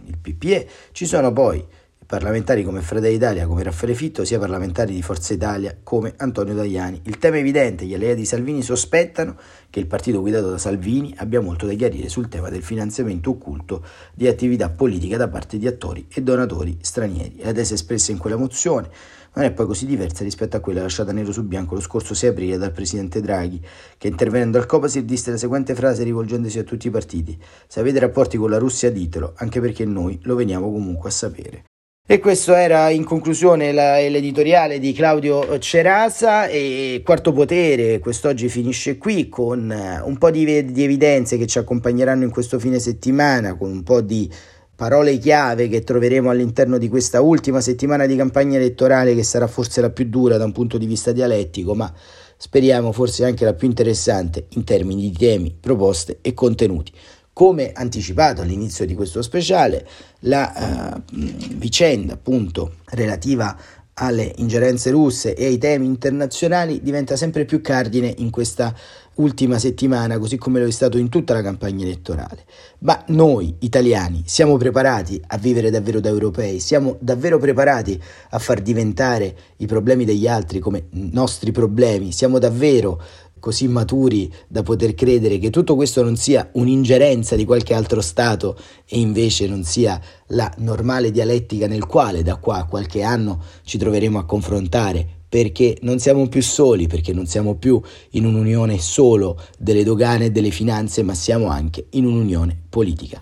il 0.05 0.17
PPE, 0.19 0.67
ci 0.91 1.05
sono 1.05 1.31
poi 1.31 1.63
parlamentari 2.11 2.65
come 2.65 2.81
Fratelli 2.81 3.15
Italia, 3.15 3.47
come 3.47 3.63
Raffaele 3.63 3.95
Fitto, 3.95 4.25
sia 4.25 4.37
parlamentari 4.37 4.93
di 4.93 5.01
Forza 5.01 5.33
Italia 5.33 5.77
come 5.81 6.13
Antonio 6.17 6.53
Tajani. 6.53 7.03
Il 7.05 7.17
tema 7.19 7.37
è 7.37 7.39
evidente, 7.39 7.85
gli 7.85 7.93
alleati 7.93 8.19
di 8.19 8.25
Salvini 8.25 8.61
sospettano 8.61 9.37
che 9.69 9.79
il 9.79 9.87
partito 9.87 10.19
guidato 10.19 10.49
da 10.49 10.57
Salvini 10.57 11.13
abbia 11.19 11.39
molto 11.39 11.65
da 11.65 11.73
chiarire 11.73 12.09
sul 12.09 12.27
tema 12.27 12.49
del 12.49 12.63
finanziamento 12.63 13.29
occulto 13.29 13.85
di 14.13 14.27
attività 14.27 14.69
politiche 14.69 15.15
da 15.15 15.29
parte 15.29 15.57
di 15.57 15.67
attori 15.67 16.05
e 16.13 16.21
donatori 16.21 16.77
stranieri. 16.81 17.37
La 17.43 17.53
tesi 17.53 17.75
espressa 17.75 18.11
in 18.11 18.17
quella 18.17 18.35
mozione 18.35 18.89
non 19.33 19.45
è 19.45 19.53
poi 19.53 19.65
così 19.65 19.85
diversa 19.85 20.25
rispetto 20.25 20.57
a 20.57 20.59
quella 20.59 20.81
lasciata 20.81 21.13
nero 21.13 21.31
su 21.31 21.45
bianco 21.45 21.75
lo 21.75 21.79
scorso 21.79 22.13
6 22.13 22.29
aprile 22.31 22.57
dal 22.57 22.73
presidente 22.73 23.21
Draghi, 23.21 23.65
che 23.97 24.09
intervenendo 24.09 24.57
al 24.57 24.65
Copasir 24.65 25.03
disse 25.03 25.31
la 25.31 25.37
seguente 25.37 25.73
frase 25.75 26.03
rivolgendosi 26.03 26.59
a 26.59 26.63
tutti 26.63 26.87
i 26.87 26.91
partiti: 26.91 27.41
Se 27.67 27.79
avete 27.79 27.99
rapporti 27.99 28.35
con 28.35 28.49
la 28.49 28.57
Russia 28.57 28.91
ditelo, 28.91 29.31
anche 29.37 29.61
perché 29.61 29.85
noi 29.85 30.19
lo 30.23 30.35
veniamo 30.35 30.69
comunque 30.69 31.07
a 31.07 31.13
sapere. 31.13 31.70
E 32.11 32.19
questo 32.19 32.53
era 32.53 32.89
in 32.89 33.05
conclusione 33.05 33.71
la, 33.71 33.95
l'editoriale 33.95 34.79
di 34.79 34.91
Claudio 34.91 35.57
Cerasa 35.59 36.47
e 36.47 37.01
Quarto 37.05 37.31
Potere 37.31 37.99
quest'oggi 37.99 38.49
finisce 38.49 38.97
qui 38.97 39.29
con 39.29 39.71
eh, 39.71 40.01
un 40.01 40.17
po' 40.17 40.29
di, 40.29 40.73
di 40.73 40.83
evidenze 40.83 41.37
che 41.37 41.47
ci 41.47 41.57
accompagneranno 41.57 42.25
in 42.25 42.29
questo 42.29 42.59
fine 42.59 42.79
settimana, 42.79 43.55
con 43.55 43.71
un 43.71 43.83
po' 43.83 44.01
di 44.01 44.29
parole 44.75 45.17
chiave 45.19 45.69
che 45.69 45.85
troveremo 45.85 46.29
all'interno 46.29 46.77
di 46.77 46.89
questa 46.89 47.21
ultima 47.21 47.61
settimana 47.61 48.05
di 48.05 48.17
campagna 48.17 48.57
elettorale 48.57 49.15
che 49.15 49.23
sarà 49.23 49.47
forse 49.47 49.79
la 49.79 49.89
più 49.89 50.03
dura 50.09 50.35
da 50.35 50.43
un 50.43 50.51
punto 50.51 50.77
di 50.77 50.87
vista 50.87 51.13
dialettico, 51.13 51.75
ma 51.75 51.93
speriamo 52.35 52.91
forse 52.91 53.23
anche 53.23 53.45
la 53.45 53.53
più 53.53 53.69
interessante 53.69 54.47
in 54.49 54.65
termini 54.65 55.03
di 55.03 55.13
temi, 55.13 55.55
proposte 55.57 56.17
e 56.19 56.33
contenuti. 56.33 56.91
Come 57.33 57.71
anticipato 57.73 58.41
all'inizio 58.41 58.85
di 58.85 58.93
questo 58.93 59.21
speciale, 59.21 59.87
la 60.21 60.95
uh, 60.95 61.15
vicenda 61.55 62.13
appunto 62.13 62.75
relativa 62.91 63.57
alle 63.93 64.33
ingerenze 64.37 64.89
russe 64.89 65.35
e 65.35 65.45
ai 65.45 65.57
temi 65.57 65.85
internazionali 65.85 66.81
diventa 66.81 67.15
sempre 67.15 67.45
più 67.45 67.61
cardine 67.61 68.13
in 68.17 68.29
questa 68.29 68.73
ultima 69.15 69.59
settimana, 69.59 70.17
così 70.17 70.37
come 70.37 70.59
lo 70.59 70.65
è 70.65 70.71
stato 70.71 70.97
in 70.97 71.09
tutta 71.09 71.33
la 71.33 71.41
campagna 71.41 71.83
elettorale. 71.83 72.45
Ma 72.79 73.03
noi 73.07 73.55
italiani 73.59 74.23
siamo 74.25 74.57
preparati 74.57 75.21
a 75.27 75.37
vivere 75.37 75.69
davvero 75.69 75.99
da 75.99 76.09
europei, 76.09 76.59
siamo 76.59 76.97
davvero 76.99 77.37
preparati 77.37 78.01
a 78.29 78.39
far 78.39 78.61
diventare 78.61 79.35
i 79.57 79.65
problemi 79.67 80.05
degli 80.05 80.27
altri 80.27 80.59
come 80.59 80.85
nostri 80.91 81.51
problemi, 81.51 82.11
siamo 82.11 82.39
davvero 82.39 83.01
così 83.41 83.67
maturi 83.67 84.31
da 84.47 84.63
poter 84.63 84.93
credere 84.93 85.39
che 85.39 85.49
tutto 85.49 85.75
questo 85.75 86.03
non 86.03 86.15
sia 86.15 86.49
un'ingerenza 86.53 87.35
di 87.35 87.43
qualche 87.43 87.73
altro 87.73 87.99
Stato 87.99 88.55
e 88.85 88.99
invece 88.99 89.47
non 89.47 89.63
sia 89.63 89.99
la 90.27 90.49
normale 90.59 91.11
dialettica 91.11 91.67
nel 91.67 91.85
quale 91.85 92.21
da 92.21 92.37
qua 92.37 92.57
a 92.57 92.65
qualche 92.65 93.01
anno 93.01 93.41
ci 93.63 93.77
troveremo 93.77 94.19
a 94.19 94.25
confrontare 94.25 95.19
perché 95.27 95.77
non 95.81 95.97
siamo 95.97 96.27
più 96.27 96.41
soli, 96.41 96.87
perché 96.87 97.13
non 97.13 97.25
siamo 97.25 97.55
più 97.55 97.81
in 98.11 98.25
un'unione 98.25 98.77
solo 98.79 99.39
delle 99.57 99.85
dogane 99.85 100.25
e 100.25 100.31
delle 100.31 100.51
finanze, 100.51 101.03
ma 101.03 101.13
siamo 101.13 101.47
anche 101.47 101.85
in 101.91 102.05
un'unione 102.05 102.63
politica. 102.67 103.17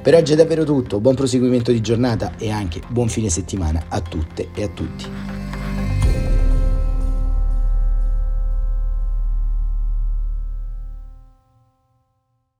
Per 0.00 0.14
oggi 0.14 0.34
è 0.34 0.36
davvero 0.36 0.62
tutto, 0.62 1.00
buon 1.00 1.16
proseguimento 1.16 1.72
di 1.72 1.80
giornata 1.80 2.36
e 2.36 2.50
anche 2.50 2.80
buon 2.88 3.08
fine 3.08 3.28
settimana 3.28 3.86
a 3.88 4.00
tutte 4.00 4.50
e 4.54 4.62
a 4.62 4.68
tutti. 4.68 5.33